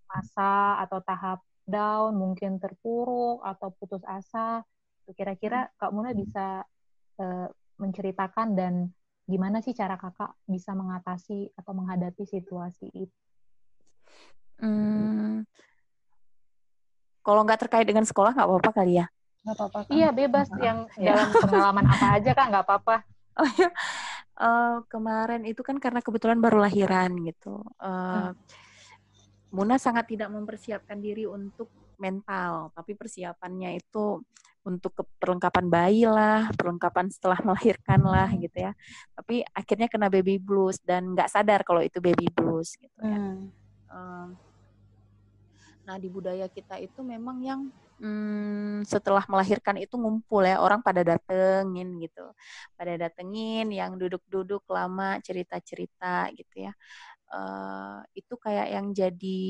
masa 0.09 0.81
atau 0.81 1.03
tahap 1.05 1.45
down, 1.65 2.17
mungkin 2.17 2.61
terpuruk 2.61 3.41
atau 3.43 3.73
putus 3.75 4.05
asa. 4.05 4.63
Kira-kira 5.13 5.69
Kak 5.77 5.93
Muna 5.93 6.17
bisa 6.17 6.65
uh, 7.21 7.49
menceritakan 7.77 8.57
dan 8.57 8.75
gimana 9.25 9.65
sih 9.65 9.73
cara 9.73 9.97
kakak 9.97 10.37
bisa 10.45 10.77
mengatasi 10.77 11.53
atau 11.57 11.73
menghadapi 11.73 12.25
situasi 12.29 12.89
itu? 12.93 13.19
Hmm, 14.61 15.43
kalau 17.25 17.43
nggak 17.43 17.67
terkait 17.67 17.89
dengan 17.89 18.07
sekolah 18.07 18.37
nggak 18.37 18.49
apa-apa 18.49 18.71
kali 18.71 19.03
ya? 19.03 19.07
Nggak 19.45 19.57
apa-apa. 19.59 19.79
Iya 19.91 20.09
bebas 20.15 20.49
nah, 20.53 20.61
yang 20.63 20.79
ya. 20.97 21.13
dalam 21.13 21.29
pengalaman 21.35 21.85
apa 21.91 22.07
aja 22.21 22.31
kak 22.33 22.47
nggak 22.53 22.67
apa-apa. 22.69 22.97
Oh, 23.35 23.51
iya. 23.59 23.67
uh, 24.39 24.79
kemarin 24.87 25.43
itu 25.43 25.67
kan 25.67 25.83
karena 25.83 25.99
kebetulan 25.99 26.39
baru 26.39 26.63
lahiran 26.63 27.19
gitu. 27.19 27.67
Uh, 27.83 28.31
hmm 28.31 28.64
Muna 29.55 29.79
sangat 29.79 30.11
tidak 30.11 30.35
mempersiapkan 30.35 30.99
diri 30.99 31.31
untuk 31.31 31.71
mental, 31.95 32.75
tapi 32.75 32.99
persiapannya 32.99 33.79
itu 33.79 34.19
untuk 34.65 34.97
perlengkapan 35.21 35.69
bayi 35.69 36.09
lah, 36.09 36.49
perlengkapan 36.57 37.13
setelah 37.13 37.39
melahirkan 37.47 38.01
lah 38.03 38.27
hmm. 38.33 38.41
gitu 38.49 38.59
ya. 38.67 38.73
Tapi 39.15 39.45
akhirnya 39.53 39.87
kena 39.87 40.09
baby 40.11 40.41
blues 40.41 40.81
dan 40.83 41.13
nggak 41.13 41.31
sadar 41.31 41.61
kalau 41.63 41.85
itu 41.85 42.01
baby 42.03 42.27
blues 42.33 42.75
gitu 42.75 42.99
ya. 42.99 43.21
Hmm. 43.95 44.35
nah 45.85 46.01
di 46.01 46.09
budaya 46.09 46.49
kita 46.51 46.81
itu 46.81 47.05
memang 47.05 47.45
yang 47.45 47.61
hmm, 48.01 48.83
setelah 48.89 49.23
melahirkan 49.31 49.79
itu 49.79 49.95
ngumpul 49.95 50.43
ya 50.43 50.59
orang 50.59 50.81
pada 50.81 51.05
datengin 51.05 52.01
gitu, 52.03 52.25
pada 52.75 52.97
datengin 52.97 53.69
yang 53.71 53.95
duduk-duduk 53.95 54.65
lama 54.67 55.21
cerita-cerita 55.23 56.33
gitu 56.35 56.67
ya 56.67 56.73
uh, 57.35 58.01
itu 58.15 58.35
kayak 58.39 58.71
yang 58.71 58.95
jadi 58.95 59.43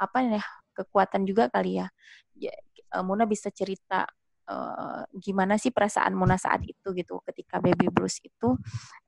apa 0.00 0.18
ya 0.24 0.44
kekuatan 0.74 1.22
juga 1.28 1.52
kali 1.52 1.78
ya. 1.78 1.86
ya 2.34 2.54
Muna 3.02 3.26
bisa 3.26 3.50
cerita 3.50 4.06
uh, 4.48 5.02
gimana 5.18 5.58
sih 5.60 5.70
perasaan 5.70 6.14
Muna 6.16 6.38
saat 6.38 6.64
itu 6.64 6.94
gitu 6.94 7.20
ketika 7.26 7.60
baby 7.60 7.90
blues 7.90 8.18
itu 8.22 8.56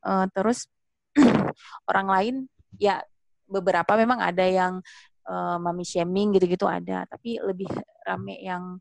uh, 0.05 0.27
terus 0.35 0.69
orang 1.91 2.09
lain 2.11 2.35
ya 2.77 3.01
beberapa 3.47 3.95
memang 3.97 4.21
ada 4.21 4.43
yang 4.45 4.83
uh, 5.29 5.57
mami 5.63 5.87
shaming 5.87 6.35
gitu-gitu 6.37 6.67
ada 6.67 7.07
tapi 7.07 7.39
lebih 7.41 7.71
rame 8.05 8.43
yang 8.43 8.79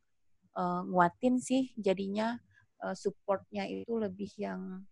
uh, 0.58 0.82
nguatin 0.90 1.38
sih 1.38 1.72
jadinya 1.78 2.36
uh, 2.82 2.96
supportnya 2.98 3.70
itu 3.70 3.94
lebih 3.96 4.30
yang 4.42 4.84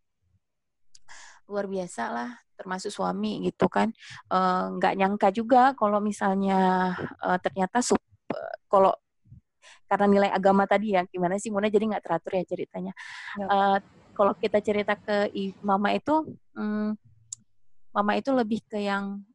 luar 1.47 1.65
biasa 1.67 2.03
lah 2.11 2.29
termasuk 2.53 2.93
suami 2.93 3.43
gitu 3.43 3.65
kan. 3.67 3.89
Eh, 4.29 4.65
nggak 4.77 4.93
uh, 4.93 4.97
nyangka 4.97 5.29
juga 5.33 5.73
kalau 5.75 5.99
misalnya 5.99 6.93
uh, 7.19 7.37
ternyata 7.41 7.81
sup, 7.81 7.99
uh, 8.31 8.55
kalau 8.69 8.93
karena 9.89 10.05
nilai 10.09 10.29
agama 10.33 10.65
tadi 10.65 10.97
ya 10.97 11.05
gimana 11.05 11.37
sih 11.37 11.53
Muna 11.53 11.69
jadi 11.69 11.85
nggak 11.85 12.03
teratur 12.03 12.31
ya 12.39 12.43
ceritanya. 12.45 12.93
Ya. 13.37 13.45
Uh, 13.49 13.77
kalau 14.13 14.33
kita 14.37 14.61
cerita 14.61 14.93
ke 14.93 15.33
mama 15.65 15.89
itu 15.89 16.37
um, 16.53 16.93
mama 17.89 18.13
itu 18.13 18.29
lebih 18.29 18.61
ke 18.69 18.77
yang 18.77 19.25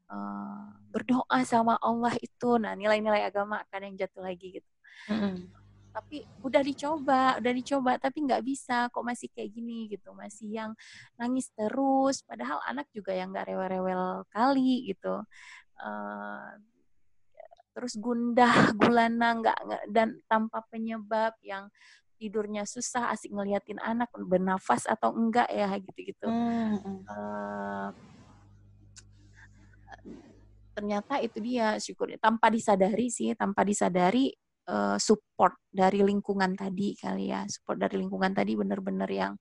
berdoa 0.88 1.44
sama 1.44 1.76
Allah 1.82 2.14
itu. 2.22 2.56
Nah 2.62 2.72
nilai-nilai 2.78 3.26
agama 3.26 3.60
akan 3.66 3.92
yang 3.92 4.06
jatuh 4.06 4.22
lagi 4.24 4.62
gitu. 4.62 4.70
Mm 5.10 5.18
-hmm 5.18 5.67
tapi 5.92 6.22
udah 6.44 6.62
dicoba 6.62 7.36
udah 7.40 7.52
dicoba 7.52 7.92
tapi 7.98 8.24
nggak 8.24 8.42
bisa. 8.44 8.88
Kok 8.92 9.04
masih 9.04 9.28
kayak 9.32 9.50
gini 9.52 9.88
gitu 9.90 10.14
masih 10.14 10.48
yang 10.52 10.70
nangis 11.16 11.50
terus. 11.52 12.22
Padahal 12.22 12.60
anak 12.68 12.86
juga 12.94 13.12
yang 13.16 13.32
nggak 13.34 13.48
rewel-rewel 13.48 14.24
kali 14.30 14.88
gitu. 14.90 15.22
Uh, 15.78 16.50
terus 17.76 17.94
gundah 17.94 18.50
gulana 18.80 19.38
nggak 19.38 19.58
dan 19.94 20.18
tanpa 20.26 20.66
penyebab 20.66 21.38
yang 21.46 21.70
tidurnya 22.18 22.66
susah 22.66 23.14
asik 23.14 23.30
ngeliatin 23.30 23.78
anak 23.78 24.10
bernafas 24.10 24.90
atau 24.90 25.14
enggak 25.14 25.46
ya 25.54 25.70
gitu-gitu. 25.78 26.26
Hmm. 26.26 27.06
uh, 27.06 27.88
ternyata 30.74 31.18
itu 31.22 31.38
dia 31.42 31.78
syukurnya. 31.78 32.18
Tanpa 32.22 32.50
disadari 32.50 33.10
sih 33.10 33.34
tanpa 33.34 33.62
disadari 33.62 34.30
uh, 34.68 34.96
support 35.00 35.56
dari 35.72 36.04
lingkungan 36.04 36.54
tadi 36.54 36.94
kali 36.94 37.32
ya. 37.32 37.42
Support 37.48 37.80
dari 37.80 37.96
lingkungan 37.98 38.36
tadi 38.36 38.54
benar-benar 38.54 39.08
yang 39.08 39.34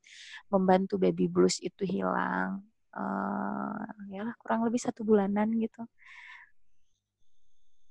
membantu 0.49 0.95
baby 0.97 1.27
blues 1.27 1.59
itu 1.59 1.83
hilang. 1.83 2.63
Uh, 2.95 3.77
ya 4.09 4.25
kurang 4.41 4.65
lebih 4.65 4.81
satu 4.81 5.03
bulanan 5.05 5.51
gitu. 5.59 5.83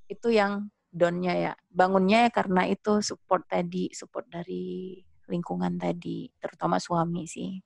Itu 0.08 0.32
yang 0.32 0.72
downnya 0.90 1.34
ya. 1.36 1.52
Bangunnya 1.68 2.26
ya 2.26 2.30
karena 2.32 2.66
itu 2.66 3.04
support 3.04 3.44
tadi 3.46 3.92
support 3.92 4.26
dari 4.26 4.98
lingkungan 5.28 5.76
tadi 5.76 6.32
terutama 6.40 6.80
suami 6.80 7.28
sih. 7.28 7.60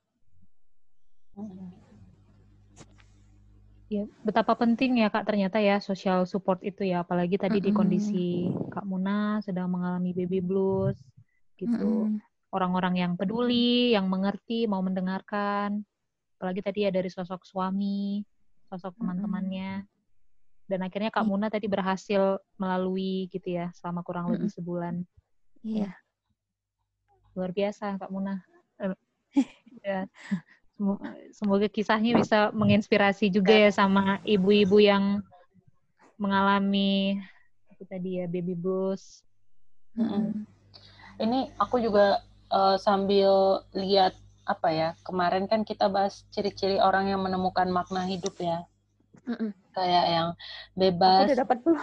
Hmm. 1.38 1.89
Ya, 3.90 4.07
betapa 4.22 4.55
penting 4.55 5.03
ya 5.03 5.11
Kak 5.11 5.26
ternyata 5.26 5.59
ya 5.59 5.83
social 5.83 6.22
support 6.22 6.62
itu 6.62 6.87
ya, 6.87 7.03
apalagi 7.03 7.35
tadi 7.35 7.59
mm 7.59 7.62
-hmm. 7.66 7.74
di 7.74 7.79
kondisi 7.79 8.29
Kak 8.70 8.87
Muna 8.87 9.42
sedang 9.42 9.66
mengalami 9.66 10.14
baby 10.14 10.38
blues 10.38 10.94
gitu. 11.59 12.07
Orang-orang 12.55 12.94
mm 12.94 12.98
-hmm. 13.03 13.05
yang 13.11 13.12
peduli, 13.18 13.90
yang 13.98 14.07
mengerti, 14.07 14.70
mau 14.70 14.79
mendengarkan. 14.79 15.83
Apalagi 16.38 16.62
tadi 16.62 16.87
ya 16.87 16.94
dari 16.94 17.11
sosok 17.11 17.42
suami, 17.42 18.22
sosok 18.70 18.94
teman-temannya. 18.94 19.85
dan 20.70 20.87
akhirnya 20.87 21.11
Kak 21.11 21.26
Muna 21.26 21.50
tadi 21.50 21.66
berhasil 21.66 22.38
melalui 22.55 23.26
gitu 23.35 23.59
ya 23.59 23.74
selama 23.74 24.07
kurang 24.07 24.31
lebih 24.31 24.55
sebulan. 24.55 25.03
Iya. 25.66 25.90
Luar 27.35 27.50
biasa 27.50 27.98
Kak 27.98 28.07
Muna. 28.14 28.38
ya. 29.83 30.07
Semoga 31.36 31.68
kisahnya 31.68 32.16
bisa 32.16 32.48
menginspirasi 32.56 33.28
juga 33.28 33.52
ya 33.52 33.68
sama 33.68 34.16
ibu-ibu 34.24 34.80
yang 34.80 35.20
mengalami 36.16 37.20
itu 37.80 37.84
tadi 37.88 38.20
ya 38.20 38.28
baby 38.28 38.52
blues. 38.52 39.24
Mm-hmm. 39.96 40.44
Ini 41.20 41.52
aku 41.56 41.80
juga 41.80 42.20
uh, 42.52 42.76
sambil 42.76 43.64
lihat 43.72 44.12
apa 44.44 44.68
ya 44.68 44.88
kemarin 45.04 45.48
kan 45.48 45.64
kita 45.64 45.88
bahas 45.88 46.28
ciri-ciri 46.32 46.76
orang 46.76 47.08
yang 47.08 47.24
menemukan 47.24 47.68
makna 47.72 48.04
hidup 48.04 48.36
ya. 48.36 48.68
Mm-mm. 49.24 49.56
Kayak 49.72 50.06
yang 50.12 50.28
bebas. 50.76 51.32
dapat 51.32 51.58
belum? 51.64 51.80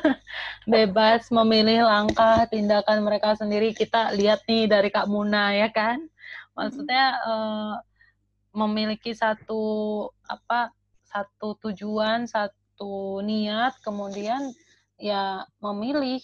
bebas 0.72 1.28
memilih 1.28 1.84
langkah 1.84 2.48
tindakan 2.48 3.04
mereka 3.04 3.36
sendiri. 3.36 3.76
Kita 3.76 4.16
lihat 4.16 4.48
nih 4.48 4.64
dari 4.64 4.88
Kak 4.88 5.08
Muna 5.12 5.52
ya 5.52 5.68
kan. 5.68 6.00
Maksudnya 6.54 7.04
uh, 7.26 7.74
memiliki 8.54 9.10
satu 9.12 9.62
apa 10.30 10.70
satu 11.02 11.58
tujuan, 11.62 12.26
satu 12.26 13.22
niat, 13.22 13.78
kemudian 13.82 14.50
ya 14.98 15.46
memilih 15.62 16.22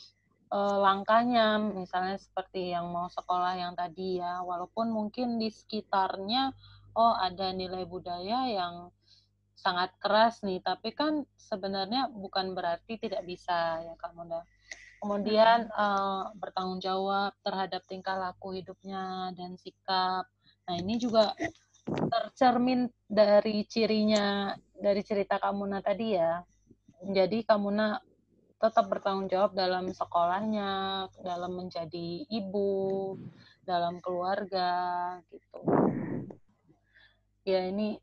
uh, 0.51 0.79
langkahnya, 0.83 1.59
misalnya 1.59 2.19
seperti 2.19 2.75
yang 2.75 2.90
mau 2.90 3.07
sekolah 3.11 3.55
yang 3.59 3.75
tadi 3.75 4.19
ya, 4.19 4.43
walaupun 4.43 4.90
mungkin 4.90 5.38
di 5.38 5.51
sekitarnya 5.51 6.55
oh 6.95 7.14
ada 7.14 7.55
nilai 7.55 7.87
budaya 7.87 8.51
yang 8.51 8.90
sangat 9.55 9.95
keras 10.01 10.40
nih, 10.43 10.59
tapi 10.64 10.90
kan 10.97 11.23
sebenarnya 11.37 12.09
bukan 12.11 12.57
berarti 12.57 12.97
tidak 12.97 13.23
bisa 13.29 13.85
ya 13.85 13.95
Kak 14.01 14.16
Munda. 14.16 14.43
Kemudian 15.01 15.73
uh, 15.73 16.29
bertanggung 16.37 16.85
jawab 16.85 17.33
terhadap 17.41 17.81
tingkah 17.89 18.21
laku 18.21 18.61
hidupnya 18.61 19.33
dan 19.33 19.57
sikap. 19.57 20.29
Nah 20.69 20.75
ini 20.77 21.01
juga 21.01 21.33
tercermin 21.89 22.85
dari 23.09 23.65
cirinya 23.65 24.53
dari 24.77 25.01
cerita 25.01 25.41
Kamuna 25.41 25.81
tadi 25.81 26.21
ya. 26.21 26.45
Jadi 27.01 27.49
Kamuna 27.49 27.97
tetap 28.61 28.93
bertanggung 28.93 29.33
jawab 29.33 29.57
dalam 29.57 29.89
sekolahnya, 29.89 31.09
dalam 31.25 31.57
menjadi 31.57 32.29
ibu, 32.29 33.17
dalam 33.65 34.05
keluarga 34.05 35.17
gitu. 35.33 35.65
Ya 37.49 37.65
ini 37.65 37.97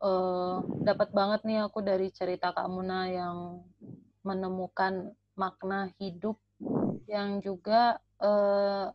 uh, 0.00 0.64
dapat 0.80 1.12
banget 1.12 1.44
nih 1.44 1.60
aku 1.68 1.84
dari 1.84 2.08
cerita 2.08 2.56
Kak 2.56 2.72
Muna 2.72 3.04
yang 3.12 3.60
menemukan 4.24 5.12
makna 5.38 5.94
hidup 6.02 6.36
yang 7.06 7.38
juga 7.40 8.02
uh, 8.18 8.90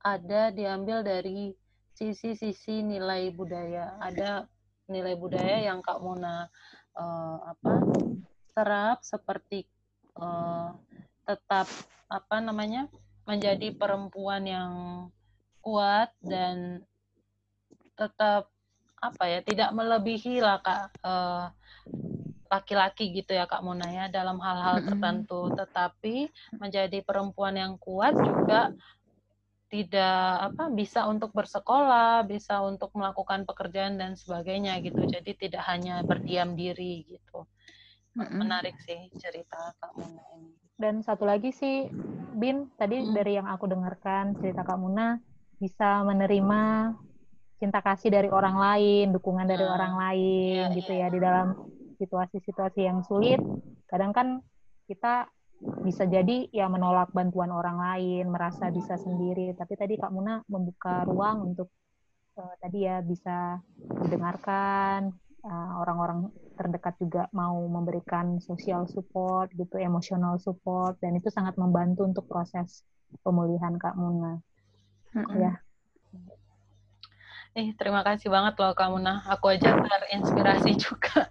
ada 0.00 0.42
diambil 0.50 1.04
dari 1.04 1.52
sisi-sisi 1.92 2.80
nilai 2.80 3.28
budaya. 3.36 4.00
Ada 4.00 4.48
nilai 4.88 5.14
budaya 5.14 5.60
yang 5.60 5.84
Kak 5.84 6.00
Muna 6.00 6.48
uh, 6.96 7.36
apa 7.44 7.72
serap 8.56 8.98
seperti 9.04 9.68
uh, 10.18 10.74
tetap 11.28 11.68
apa 12.10 12.36
namanya 12.42 12.90
menjadi 13.28 13.70
perempuan 13.70 14.42
yang 14.42 14.72
kuat 15.62 16.10
dan 16.24 16.82
tetap 17.94 18.50
apa 19.00 19.24
ya 19.28 19.40
tidak 19.44 19.70
melebihi 19.72 20.42
lah 20.44 20.60
kak 20.60 20.92
uh, 21.04 21.48
laki-laki 22.50 23.14
gitu 23.14 23.30
ya 23.30 23.46
Kak 23.46 23.62
Mona 23.62 23.86
ya 23.86 24.10
dalam 24.10 24.42
hal-hal 24.42 24.82
tertentu 24.82 25.54
tetapi 25.54 26.26
menjadi 26.58 26.98
perempuan 27.06 27.54
yang 27.54 27.78
kuat 27.78 28.18
juga 28.18 28.74
tidak 29.70 30.50
apa 30.50 30.66
bisa 30.74 31.06
untuk 31.06 31.30
bersekolah, 31.30 32.26
bisa 32.26 32.58
untuk 32.66 32.90
melakukan 32.98 33.46
pekerjaan 33.46 34.02
dan 34.02 34.18
sebagainya 34.18 34.82
gitu. 34.82 34.98
Jadi 35.06 35.30
tidak 35.38 35.62
hanya 35.70 36.02
berdiam 36.02 36.58
diri 36.58 37.06
gitu. 37.06 37.46
Menarik 38.18 38.74
sih 38.82 39.06
cerita 39.14 39.70
Kak 39.78 39.94
Muna 39.94 40.22
ini. 40.42 40.50
Dan 40.74 41.06
satu 41.06 41.22
lagi 41.22 41.54
sih 41.54 41.86
Bin, 42.34 42.66
tadi 42.74 42.98
hmm. 42.98 43.14
dari 43.14 43.38
yang 43.38 43.46
aku 43.46 43.70
dengarkan 43.70 44.34
cerita 44.42 44.66
Kak 44.66 44.74
Muna 44.74 45.22
bisa 45.62 46.02
menerima 46.02 46.90
cinta 47.62 47.78
kasih 47.78 48.10
dari 48.10 48.26
orang 48.26 48.58
lain, 48.58 49.14
dukungan 49.14 49.46
dari 49.46 49.62
hmm. 49.62 49.74
orang 49.76 49.94
lain 49.94 50.64
yeah, 50.66 50.74
gitu 50.74 50.92
yeah. 50.98 51.06
ya 51.06 51.14
di 51.14 51.18
dalam 51.22 51.46
situasi-situasi 52.00 52.80
yang 52.88 53.04
sulit. 53.04 53.36
Kadang 53.84 54.16
kan 54.16 54.40
kita 54.88 55.28
bisa 55.84 56.08
jadi 56.08 56.48
ya 56.48 56.72
menolak 56.72 57.12
bantuan 57.12 57.52
orang 57.52 57.76
lain, 57.76 58.32
merasa 58.32 58.72
bisa 58.72 58.96
sendiri. 58.96 59.52
Tapi 59.52 59.76
tadi 59.76 60.00
Kak 60.00 60.08
Muna 60.08 60.40
membuka 60.48 61.04
ruang 61.04 61.52
untuk 61.52 61.68
uh, 62.40 62.54
tadi 62.64 62.88
ya 62.88 63.04
bisa 63.04 63.60
didengarkan, 64.00 65.12
uh, 65.44 65.72
orang-orang 65.84 66.32
terdekat 66.56 66.96
juga 66.96 67.28
mau 67.36 67.60
memberikan 67.68 68.40
sosial 68.40 68.88
support 68.88 69.52
gitu, 69.52 69.76
emosional 69.76 70.40
support 70.40 70.96
dan 71.04 71.20
itu 71.20 71.28
sangat 71.28 71.60
membantu 71.60 72.08
untuk 72.08 72.24
proses 72.24 72.80
pemulihan 73.20 73.76
Kak 73.76 74.00
Muna. 74.00 74.40
Mm 75.12 75.24
-hmm. 75.28 75.38
Ya. 75.40 75.52
Eh, 77.58 77.74
terima 77.74 78.06
kasih 78.06 78.30
banget 78.30 78.54
loh 78.62 78.72
Kak 78.78 78.94
Muna. 78.94 79.26
Aku 79.26 79.50
aja 79.50 79.74
terinspirasi 79.74 80.78
juga. 80.86 81.26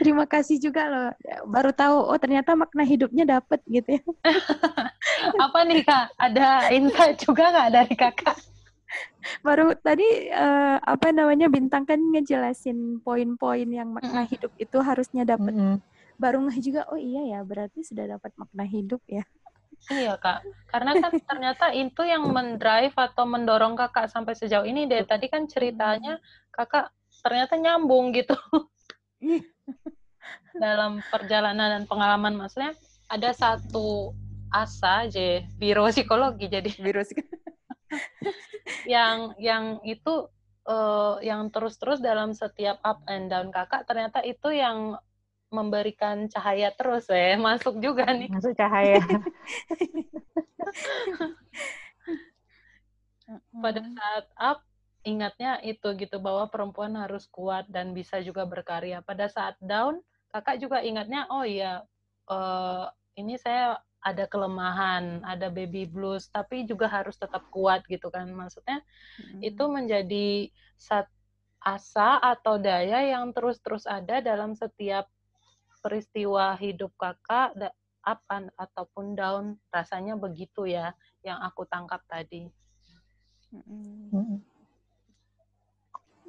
Terima 0.00 0.24
kasih 0.24 0.56
juga 0.56 0.88
loh. 0.88 1.10
Baru 1.44 1.76
tahu 1.76 2.08
oh 2.08 2.16
ternyata 2.16 2.56
makna 2.56 2.88
hidupnya 2.88 3.28
dapet 3.28 3.60
gitu 3.68 4.00
ya. 4.00 4.02
Apa 5.44 5.68
nih 5.68 5.84
Kak? 5.84 6.16
Ada 6.16 6.72
insight 6.72 7.20
juga 7.20 7.52
nggak 7.52 7.68
dari 7.68 7.94
Kakak? 7.94 8.38
Baru 9.44 9.76
tadi 9.76 10.32
uh, 10.32 10.80
apa 10.80 11.12
namanya 11.12 11.52
bintang 11.52 11.84
kan 11.84 12.00
ngejelasin 12.00 13.04
poin-poin 13.04 13.68
yang 13.68 13.92
makna 13.92 14.24
hidup 14.24 14.50
itu 14.56 14.80
harusnya 14.80 15.28
dapat. 15.28 15.52
Mm 15.52 15.60
-hmm. 15.60 15.76
Baru 16.16 16.48
nggak 16.48 16.60
juga 16.64 16.88
oh 16.88 16.96
iya 16.96 17.36
ya 17.36 17.40
berarti 17.44 17.84
sudah 17.84 18.16
dapat 18.16 18.32
makna 18.40 18.64
hidup 18.64 19.04
ya. 19.04 19.22
Iya 19.88 20.20
kak, 20.20 20.44
karena 20.68 20.92
kan 21.00 21.12
ternyata 21.24 21.72
itu 21.72 22.04
yang 22.04 22.28
mendrive 22.28 22.92
atau 22.92 23.24
mendorong 23.24 23.72
kakak 23.80 24.12
sampai 24.12 24.36
sejauh 24.36 24.68
ini. 24.68 24.84
Dari 24.84 25.08
tadi 25.08 25.32
kan 25.32 25.48
ceritanya 25.48 26.20
kakak 26.52 26.92
ternyata 27.24 27.56
nyambung 27.56 28.12
gitu. 28.12 28.36
Dalam 30.54 31.00
perjalanan 31.08 31.80
dan 31.80 31.84
pengalaman 31.88 32.36
maksudnya 32.36 32.76
ada 33.10 33.30
satu 33.34 34.14
asa 34.50 35.06
aja 35.06 35.42
biro 35.58 35.86
psikologi 35.90 36.50
jadi. 36.50 36.70
Biro 36.78 37.02
yang 38.86 39.34
yang 39.38 39.82
itu 39.82 40.30
uh, 40.66 41.18
yang 41.22 41.50
terus-terus 41.50 41.98
dalam 42.02 42.34
setiap 42.34 42.78
up 42.86 43.02
and 43.10 43.30
down 43.30 43.50
kakak 43.50 43.86
ternyata 43.86 44.22
itu 44.22 44.50
yang 44.54 44.98
memberikan 45.50 46.30
cahaya 46.30 46.70
terus 46.70 47.10
ya 47.10 47.34
masuk 47.46 47.82
juga 47.82 48.06
nih. 48.10 48.30
Masuk 48.30 48.54
cahaya. 48.54 49.02
Pada 53.62 53.78
saat 53.78 54.26
up 54.38 54.66
ingatnya 55.06 55.60
itu 55.64 55.96
gitu 55.96 56.20
bahwa 56.20 56.48
perempuan 56.52 56.92
harus 56.96 57.24
kuat 57.32 57.64
dan 57.72 57.96
bisa 57.96 58.20
juga 58.20 58.44
berkarya 58.44 59.00
pada 59.00 59.28
saat 59.32 59.56
down 59.60 60.00
kakak 60.28 60.60
juga 60.60 60.84
ingatnya 60.84 61.24
oh 61.32 61.44
iya 61.44 61.82
uh, 62.28 62.86
ini 63.16 63.36
saya 63.40 63.80
ada 64.00 64.24
kelemahan, 64.24 65.20
ada 65.28 65.52
baby 65.52 65.84
blues, 65.84 66.32
tapi 66.32 66.64
juga 66.64 66.88
harus 66.88 67.20
tetap 67.20 67.44
kuat 67.52 67.84
gitu 67.84 68.08
kan. 68.08 68.32
Maksudnya 68.32 68.80
hmm. 69.20 69.44
itu 69.44 69.64
menjadi 69.68 70.48
sat 70.80 71.04
asa 71.60 72.16
atau 72.16 72.56
daya 72.56 73.04
yang 73.04 73.36
terus-terus 73.36 73.84
ada 73.84 74.24
dalam 74.24 74.56
setiap 74.56 75.04
peristiwa 75.84 76.56
hidup 76.56 76.92
kakak, 76.96 77.52
up 78.00 78.24
ataupun 78.56 79.12
down, 79.12 79.60
rasanya 79.68 80.16
begitu 80.16 80.64
ya 80.64 80.96
yang 81.20 81.36
aku 81.44 81.68
tangkap 81.68 82.00
tadi. 82.08 82.48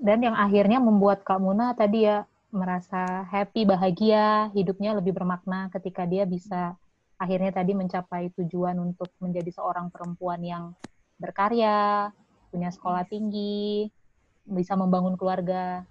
Dan 0.02 0.26
yang 0.26 0.34
akhirnya 0.34 0.82
membuat 0.82 1.22
Kak 1.22 1.38
Muna 1.38 1.78
tadi 1.78 2.10
ya 2.10 2.26
merasa 2.50 3.22
happy, 3.30 3.70
bahagia, 3.70 4.50
hidupnya 4.50 4.98
lebih 4.98 5.14
bermakna 5.14 5.70
ketika 5.70 6.10
dia 6.10 6.26
bisa 6.26 6.74
akhirnya 7.22 7.54
tadi 7.54 7.78
mencapai 7.78 8.34
tujuan 8.34 8.82
untuk 8.82 9.14
menjadi 9.22 9.54
seorang 9.54 9.94
perempuan 9.94 10.42
yang 10.42 10.74
berkarya, 11.22 12.10
punya 12.50 12.74
sekolah 12.74 13.06
tinggi, 13.06 13.94
bisa 14.42 14.74
membangun 14.74 15.14
keluarga 15.14 15.86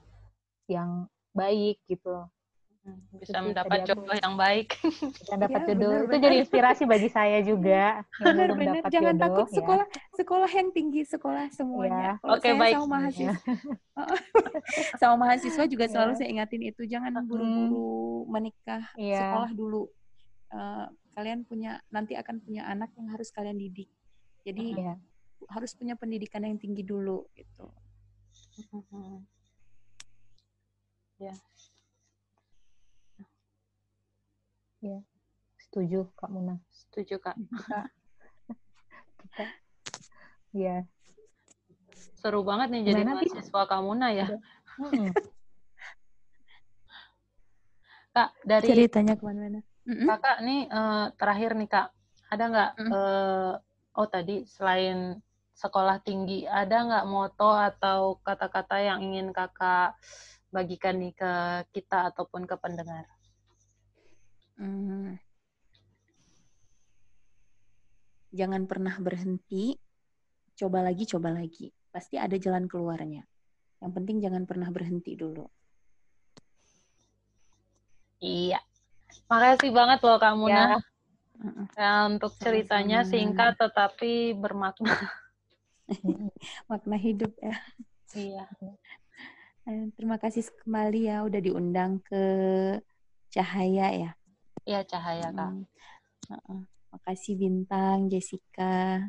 yang 0.66 1.06
baik 1.30 1.78
gitu. 1.86 2.26
Bisa 3.20 3.38
mendapat 3.44 3.84
jodoh 3.84 4.16
yang 4.16 4.34
baik. 4.40 4.72
Bisa 5.20 5.36
dapat 5.36 5.60
ya, 5.68 5.68
jodoh. 5.76 5.90
Bener, 5.92 6.00
itu 6.00 6.08
bener. 6.08 6.24
jadi 6.24 6.36
inspirasi 6.40 6.82
bagi 6.88 7.08
saya 7.12 7.38
juga. 7.44 8.00
Benar, 8.16 8.48
benar. 8.56 8.82
Jangan 8.88 9.14
jodoh, 9.14 9.24
takut 9.28 9.46
ya. 9.46 9.56
sekolah 9.60 9.86
sekolah 10.16 10.50
yang 10.50 10.68
tinggi, 10.72 11.02
sekolah 11.04 11.44
semuanya. 11.52 12.16
Ya. 12.16 12.24
Oke, 12.24 12.40
okay, 12.40 12.52
baik. 12.56 12.74
Sama 12.80 12.88
mahasiswa, 12.88 13.34
sama 15.00 15.14
mahasiswa 15.20 15.64
juga 15.68 15.84
ya. 15.86 15.92
selalu 15.92 16.12
saya 16.16 16.28
ingatin 16.32 16.62
itu. 16.64 16.82
Jangan 16.88 17.12
buru-buru 17.28 18.24
menikah, 18.32 18.82
ya. 18.96 19.20
sekolah 19.28 19.50
dulu. 19.52 19.82
Uh, 20.50 20.88
kalian 21.12 21.44
punya 21.44 21.84
nanti 21.92 22.16
akan 22.16 22.40
punya 22.40 22.64
anak 22.64 22.88
yang 22.96 23.12
harus 23.12 23.28
kalian 23.28 23.60
didik. 23.60 23.92
Jadi 24.40 24.72
ya. 24.80 24.96
harus 25.52 25.76
punya 25.76 26.00
pendidikan 26.00 26.40
yang 26.48 26.56
tinggi 26.56 26.80
dulu 26.80 27.28
gitu. 27.36 27.68
Ya. 31.20 31.36
Ya, 34.80 34.98
setuju 35.60 36.08
Kak 36.16 36.32
Muna. 36.32 36.56
Setuju 36.72 37.20
Kak. 37.20 37.36
Iya. 40.50 40.82
Seru 42.18 42.42
banget 42.42 42.74
nih 42.74 42.82
jadi 42.90 43.06
mahasiswa 43.06 43.62
Kak 43.68 43.80
Muna 43.84 44.08
ya. 44.10 44.26
Hmm. 44.80 45.12
Kak, 48.16 48.34
dari 48.42 48.66
ceritanya 48.66 49.14
ke 49.14 49.22
mana-mana. 49.22 49.62
Kakak 49.86 50.42
nih 50.42 50.66
uh, 50.66 51.14
terakhir 51.14 51.54
nih 51.54 51.68
Kak, 51.70 51.88
ada 52.30 52.44
nggak 52.50 52.70
mm. 52.78 52.90
uh, 52.90 53.54
oh 53.96 54.06
tadi 54.10 54.42
selain 54.46 55.18
sekolah 55.54 56.02
tinggi, 56.02 56.48
ada 56.48 56.88
nggak 56.88 57.06
moto 57.06 57.52
atau 57.52 58.18
kata-kata 58.24 58.80
yang 58.82 58.98
ingin 59.04 59.30
Kakak 59.30 59.94
bagikan 60.50 60.98
nih 60.98 61.14
ke 61.14 61.32
kita 61.70 62.10
ataupun 62.10 62.48
ke 62.48 62.58
pendengar? 62.58 63.06
Hmm. 64.61 65.16
Jangan 68.30 68.68
pernah 68.68 68.92
berhenti, 69.00 69.74
coba 70.54 70.84
lagi, 70.84 71.08
coba 71.08 71.32
lagi. 71.32 71.72
Pasti 71.88 72.20
ada 72.20 72.36
jalan 72.36 72.68
keluarnya. 72.68 73.24
Yang 73.80 73.92
penting 73.96 74.16
jangan 74.20 74.44
pernah 74.44 74.68
berhenti 74.68 75.16
dulu. 75.16 75.48
Iya. 78.20 78.61
Makasih 79.32 79.72
banget 79.72 80.04
loh 80.04 80.20
kamu 80.20 80.52
ya. 80.52 80.76
ya 81.72 82.04
untuk 82.04 82.36
ceritanya 82.36 83.00
singkat 83.02 83.56
tetapi 83.56 84.36
bermakna. 84.36 84.92
Makna 86.70 87.00
hidup 87.00 87.32
ya. 87.40 87.56
Iya. 88.12 88.44
Eh, 89.64 89.88
terima 89.96 90.20
kasih 90.20 90.44
kembali 90.62 91.08
ya 91.08 91.24
udah 91.24 91.40
diundang 91.40 92.04
ke 92.04 92.22
Cahaya 93.30 93.88
ya. 93.94 94.11
Iya, 94.70 94.86
Cahaya, 94.86 95.34
Kak. 95.34 95.50
Hmm. 95.50 95.66
Uh 96.30 96.34
-uh. 96.38 96.60
Makasih 96.94 97.34
Bintang, 97.34 98.06
Jessica. 98.06 99.02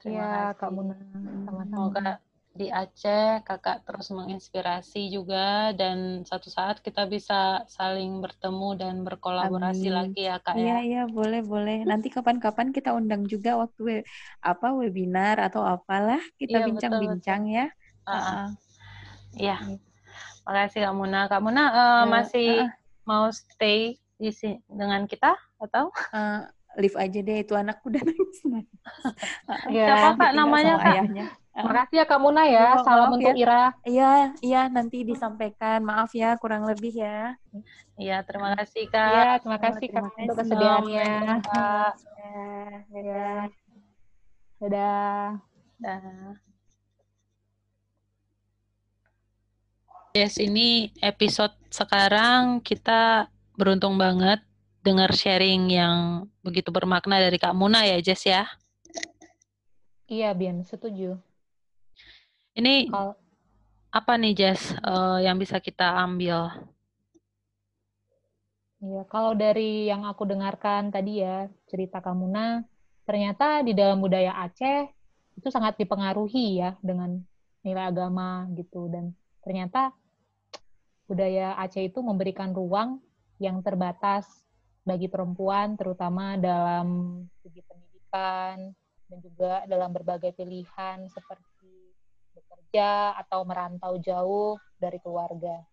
Iya, 0.00 0.56
Kak 0.56 0.72
Muna. 0.72 0.96
Sama-sama. 1.44 1.92
Semoga 1.92 2.16
di 2.54 2.70
Aceh 2.70 3.42
kakak 3.42 3.82
terus 3.82 4.14
menginspirasi 4.14 5.10
juga 5.10 5.74
dan 5.74 6.22
satu 6.22 6.46
saat 6.46 6.78
kita 6.78 7.02
bisa 7.10 7.66
saling 7.66 8.22
bertemu 8.22 8.78
dan 8.78 8.94
berkolaborasi 9.02 9.90
Amin. 9.90 9.98
lagi 9.98 10.22
ya 10.30 10.38
kak 10.38 10.54
ya. 10.54 10.62
Iya 10.62 10.78
iya 10.86 11.02
boleh 11.10 11.42
boleh. 11.42 11.82
Nanti 11.82 12.14
kapan-kapan 12.14 12.70
kita 12.70 12.94
undang 12.94 13.26
juga 13.26 13.58
waktu 13.58 13.80
we, 13.82 13.96
apa 14.38 14.70
webinar 14.70 15.42
atau 15.42 15.66
apalah 15.66 16.22
kita 16.38 16.62
iya, 16.62 16.66
bincang-bincang 16.70 17.42
ya. 17.50 17.66
Iya. 17.66 17.66
Uh 18.06 18.14
-uh. 18.14 18.46
Iya. 19.34 19.56
Makasih 20.46 20.80
Kak 20.86 20.94
Muna. 20.94 21.20
Kak 21.26 21.42
Muna 21.42 21.62
uh, 21.66 21.74
ya, 21.74 21.94
masih 22.06 22.50
uh 22.54 22.70
-uh. 22.70 22.72
mau 23.02 23.26
stay 23.34 23.98
isi 24.22 24.58
dengan 24.70 25.04
kita 25.10 25.34
atau 25.58 25.90
uh, 26.14 26.46
live 26.78 26.96
aja 26.98 27.18
deh 27.22 27.38
itu 27.42 27.54
anakku 27.54 27.90
udah 27.90 28.02
nangis 28.02 28.40
ya, 29.70 29.86
siapa 29.94 30.18
kak 30.18 30.32
namanya 30.34 30.78
kak 30.78 30.86
ayahnya. 30.90 31.26
Makasih 31.54 32.02
ya 32.02 32.04
Kak 32.10 32.18
Muna 32.18 32.42
ya. 32.50 32.74
Oh, 32.74 32.82
Salam 32.82 33.14
untuk 33.14 33.30
ya. 33.30 33.38
Ira. 33.38 33.64
Iya, 33.86 34.34
iya 34.42 34.66
nanti 34.66 35.06
disampaikan. 35.06 35.86
Maaf 35.86 36.10
ya 36.10 36.34
kurang 36.34 36.66
lebih 36.66 36.90
ya. 36.90 37.38
Iya, 37.94 38.26
terima 38.26 38.58
kasih 38.58 38.90
Kak. 38.90 39.14
Iya, 39.14 39.30
terima 39.38 39.58
kasih 39.62 39.86
Kak 39.86 40.02
untuk 40.18 40.34
kesediaannya. 40.34 41.06
Ya, 42.98 43.46
Dadah. 44.58 45.38
Dadah. 45.78 46.34
Yes, 50.18 50.42
ini 50.42 50.90
episode 50.98 51.54
sekarang 51.70 52.66
kita 52.66 53.30
beruntung 53.54 53.94
banget 53.98 54.42
dengar 54.84 55.14
sharing 55.16 55.72
yang 55.72 56.28
begitu 56.44 56.68
bermakna 56.68 57.16
dari 57.16 57.40
Kak 57.40 57.56
Muna 57.56 57.88
ya, 57.88 57.96
Jess 58.04 58.28
ya. 58.28 58.44
Iya, 60.04 60.36
Bian, 60.36 60.60
setuju. 60.60 61.16
Ini 62.52 62.92
Kalo... 62.92 63.16
apa 63.88 64.12
nih, 64.20 64.36
Jess, 64.36 64.76
uh, 64.84 65.16
yang 65.24 65.40
bisa 65.40 65.56
kita 65.56 65.96
ambil? 66.04 66.52
Iya, 68.84 69.08
kalau 69.08 69.32
dari 69.32 69.88
yang 69.88 70.04
aku 70.04 70.28
dengarkan 70.28 70.92
tadi 70.92 71.24
ya, 71.24 71.48
cerita 71.64 72.04
Kak 72.04 72.12
Muna, 72.12 72.60
ternyata 73.08 73.64
di 73.64 73.72
dalam 73.72 74.04
budaya 74.04 74.36
Aceh 74.44 74.92
itu 75.40 75.48
sangat 75.48 75.80
dipengaruhi 75.80 76.60
ya 76.60 76.76
dengan 76.84 77.24
nilai 77.64 77.88
agama 77.88 78.44
gitu 78.52 78.92
dan 78.92 79.16
ternyata 79.40 79.96
budaya 81.08 81.56
Aceh 81.56 81.80
itu 81.80 82.04
memberikan 82.04 82.52
ruang 82.52 83.00
yang 83.38 83.60
terbatas 83.64 84.26
bagi 84.84 85.08
perempuan, 85.08 85.74
terutama 85.80 86.36
dalam 86.36 87.20
segi 87.40 87.64
pendidikan 87.64 88.70
dan 89.08 89.18
juga 89.20 89.64
dalam 89.64 89.90
berbagai 89.90 90.36
pilihan 90.36 91.08
seperti 91.08 91.94
bekerja 92.36 93.16
atau 93.24 93.46
merantau 93.48 93.96
jauh 93.98 94.60
dari 94.76 95.00
keluarga. 95.00 95.64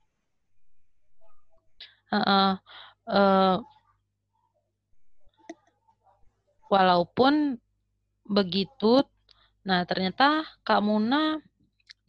Uh, 2.11 2.59
uh, 3.07 3.55
walaupun 6.67 7.55
begitu, 8.27 9.03
nah 9.63 9.83
ternyata 9.87 10.43
Kak 10.63 10.83
Muna 10.83 11.39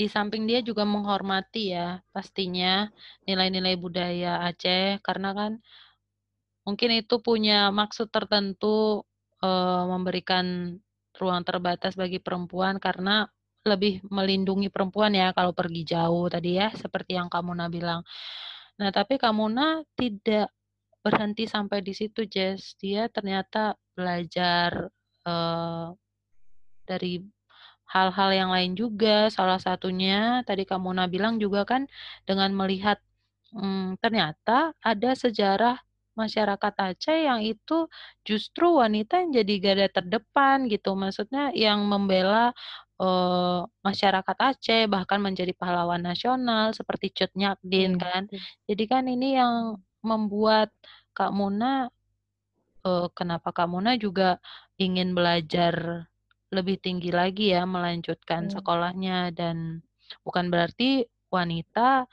di 0.02 0.10
samping 0.10 0.50
dia 0.50 0.58
juga 0.66 0.82
menghormati 0.82 1.70
ya 1.78 2.02
pastinya 2.10 2.90
nilai-nilai 3.22 3.78
budaya 3.78 4.42
Aceh 4.50 4.98
karena 4.98 5.30
kan 5.30 5.52
mungkin 6.66 6.90
itu 6.98 7.22
punya 7.22 7.70
maksud 7.70 8.10
tertentu 8.10 9.06
uh, 9.46 9.84
memberikan 9.86 10.74
ruang 11.14 11.46
terbatas 11.46 11.94
bagi 11.94 12.18
perempuan 12.18 12.82
karena 12.82 13.30
lebih 13.62 14.02
melindungi 14.10 14.74
perempuan 14.74 15.14
ya 15.14 15.30
kalau 15.30 15.54
pergi 15.54 15.86
jauh 15.86 16.26
tadi 16.26 16.58
ya 16.58 16.74
seperti 16.74 17.14
yang 17.14 17.30
kamu 17.30 17.54
Kamuna 17.54 17.66
bilang. 17.70 18.00
Nah, 18.82 18.90
tapi 18.90 19.22
Kamuna 19.22 19.86
tidak 19.94 20.50
berhenti 20.98 21.46
sampai 21.46 21.78
di 21.78 21.94
situ, 21.94 22.26
Jess. 22.26 22.74
Dia 22.74 23.06
ternyata 23.06 23.78
belajar 23.94 24.90
uh, 25.22 25.94
dari 26.82 27.22
hal-hal 27.92 28.30
yang 28.32 28.50
lain 28.54 28.72
juga. 28.74 29.28
Salah 29.28 29.60
satunya 29.60 30.40
tadi 30.48 30.64
kamu 30.64 30.82
Mona 30.92 31.04
bilang 31.06 31.36
juga 31.36 31.62
kan 31.68 31.86
dengan 32.28 32.50
melihat 32.56 32.98
hmm, 33.54 34.00
ternyata 34.02 34.72
ada 34.80 35.10
sejarah 35.12 35.76
masyarakat 36.12 36.72
Aceh 36.76 37.18
yang 37.24 37.40
itu 37.40 37.88
justru 38.28 38.66
wanita 38.80 39.20
yang 39.24 39.30
jadi 39.32 39.54
gada 39.64 39.86
terdepan 39.92 40.68
gitu. 40.72 40.92
Maksudnya 40.96 41.52
yang 41.56 41.84
membela 41.88 42.52
masyarakat 43.82 44.36
Aceh 44.38 44.86
bahkan 44.86 45.18
menjadi 45.18 45.50
pahlawan 45.58 45.98
nasional 46.06 46.70
seperti 46.70 47.10
Cut 47.10 47.32
Nyakdin 47.34 47.98
hmm. 47.98 48.02
kan. 48.02 48.22
Jadi 48.68 48.84
kan 48.86 49.04
ini 49.10 49.34
yang 49.38 49.82
membuat 50.06 50.70
Kak 51.10 51.34
Muna 51.34 51.90
uh, 52.86 53.08
kenapa 53.14 53.50
Kak 53.50 53.68
Muna 53.70 53.98
juga 53.98 54.38
ingin 54.78 55.14
belajar 55.18 56.06
lebih 56.52 56.76
tinggi 56.78 57.08
lagi 57.08 57.56
ya 57.56 57.64
melanjutkan 57.64 58.46
hmm. 58.46 58.52
sekolahnya 58.60 59.32
dan 59.32 59.80
bukan 60.20 60.52
berarti 60.52 61.08
wanita 61.32 62.04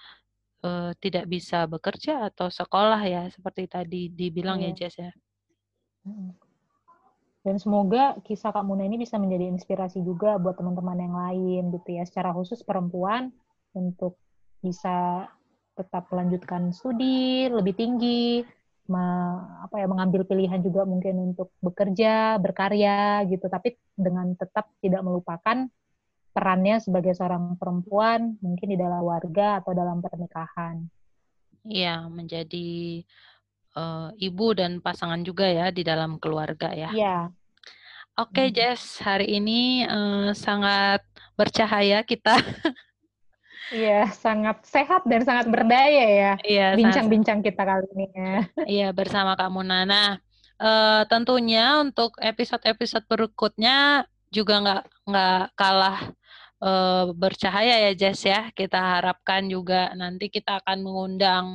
uh, 0.64 0.92
tidak 1.04 1.28
bisa 1.28 1.68
bekerja 1.68 2.32
atau 2.32 2.48
sekolah 2.48 3.04
ya 3.04 3.28
seperti 3.28 3.68
tadi 3.68 4.02
dibilang 4.08 4.64
hmm. 4.64 4.66
ya 4.66 4.72
iya. 4.72 4.78
Jess 4.80 4.96
ya. 4.98 5.12
Dan 7.40 7.56
semoga 7.56 8.20
kisah 8.24 8.52
Kak 8.52 8.68
Muna 8.68 8.84
ini 8.84 9.00
bisa 9.00 9.16
menjadi 9.16 9.48
inspirasi 9.48 10.04
juga 10.04 10.36
buat 10.36 10.60
teman-teman 10.60 11.00
yang 11.00 11.16
lain 11.16 11.64
gitu 11.72 11.90
ya, 11.96 12.04
secara 12.04 12.36
khusus 12.36 12.60
perempuan 12.68 13.32
untuk 13.72 14.20
bisa 14.60 15.24
tetap 15.80 16.12
melanjutkan 16.12 16.76
studi 16.76 17.48
lebih 17.48 17.72
tinggi, 17.80 18.44
me, 18.90 19.06
apa 19.64 19.80
ya 19.80 19.88
mengambil 19.88 20.26
pilihan 20.26 20.60
juga 20.60 20.84
mungkin 20.84 21.34
untuk 21.34 21.54
bekerja, 21.62 22.42
berkarya 22.42 23.24
gitu, 23.30 23.46
tapi 23.48 23.78
dengan 23.94 24.34
tetap 24.34 24.74
tidak 24.82 25.06
melupakan 25.06 25.70
perannya 26.34 26.82
sebagai 26.82 27.14
seorang 27.14 27.58
perempuan 27.58 28.38
mungkin 28.42 28.68
di 28.74 28.78
dalam 28.78 29.02
warga 29.06 29.62
atau 29.62 29.72
dalam 29.78 30.02
pernikahan. 30.02 30.90
Iya, 31.70 32.10
menjadi 32.10 33.04
uh, 33.78 34.10
ibu 34.18 34.48
dan 34.58 34.82
pasangan 34.82 35.22
juga 35.22 35.46
ya 35.46 35.70
di 35.70 35.86
dalam 35.86 36.18
keluarga 36.18 36.74
ya. 36.74 36.90
Iya. 36.90 37.18
Oke, 38.20 38.36
okay, 38.36 38.48
hmm. 38.52 38.56
Jess, 38.58 39.00
hari 39.00 39.40
ini 39.40 39.88
uh, 39.88 40.36
sangat 40.36 41.06
bercahaya 41.40 42.04
kita. 42.04 42.36
Iya, 43.70 44.10
sangat 44.14 44.66
sehat 44.66 45.06
dan 45.06 45.22
sangat 45.22 45.46
berdaya 45.50 46.06
ya. 46.10 46.34
Iya, 46.42 46.68
bincang-bincang 46.74 47.46
kita 47.46 47.62
kali 47.62 47.86
ini 47.94 48.08
ya. 48.14 48.40
Iya, 48.66 48.88
bersama 48.94 49.38
Kak 49.38 49.54
Muna. 49.54 49.86
Nah, 49.86 50.18
uh, 50.58 51.02
tentunya 51.06 51.78
untuk 51.78 52.18
episode-episode 52.18 53.06
berikutnya 53.06 54.08
juga 54.30 54.62
nggak 54.62 54.84
nggak 55.10 55.44
kalah 55.58 56.00
uh, 56.62 57.14
bercahaya 57.14 57.90
ya 57.90 57.92
Jess 57.94 58.26
ya. 58.26 58.50
Kita 58.54 59.00
harapkan 59.00 59.46
juga 59.46 59.94
nanti 59.94 60.30
kita 60.34 60.62
akan 60.66 60.78
mengundang 60.82 61.46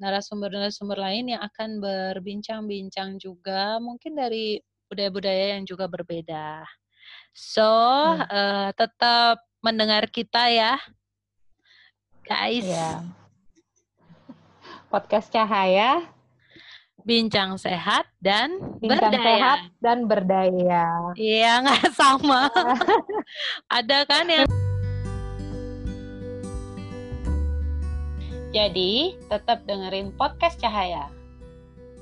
narasumber-narasumber 0.00 0.96
lain 0.96 1.36
yang 1.36 1.42
akan 1.44 1.78
berbincang-bincang 1.78 3.20
juga 3.20 3.76
mungkin 3.78 4.16
dari 4.16 4.56
budaya-budaya 4.88 5.60
yang 5.60 5.68
juga 5.68 5.86
berbeda. 5.86 6.64
So, 7.36 7.62
hmm. 7.62 8.26
uh, 8.26 8.68
tetap 8.74 9.44
mendengar 9.60 10.08
kita 10.08 10.48
ya. 10.50 10.80
Guys. 12.30 12.62
Ya. 12.62 13.02
Podcast 14.86 15.34
Cahaya 15.34 16.06
bincang 17.02 17.56
sehat 17.58 18.06
dan 18.20 18.60
bincang 18.78 19.10
berdaya. 19.10 19.26
sehat 19.26 19.58
dan 19.82 19.98
berdaya. 20.06 20.86
Iya, 21.18 21.50
nggak 21.66 21.90
sama. 21.90 22.46
Ada 23.82 24.06
kan 24.06 24.30
yang 24.30 24.46
Jadi, 28.54 29.14
tetap 29.30 29.66
dengerin 29.66 30.14
podcast 30.14 30.58
Cahaya. 30.62 31.10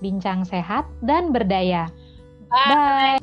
Bincang 0.04 0.44
sehat 0.44 0.84
dan 1.00 1.32
berdaya. 1.32 1.88
Bye. 2.52 2.68
Bye. 2.68 3.17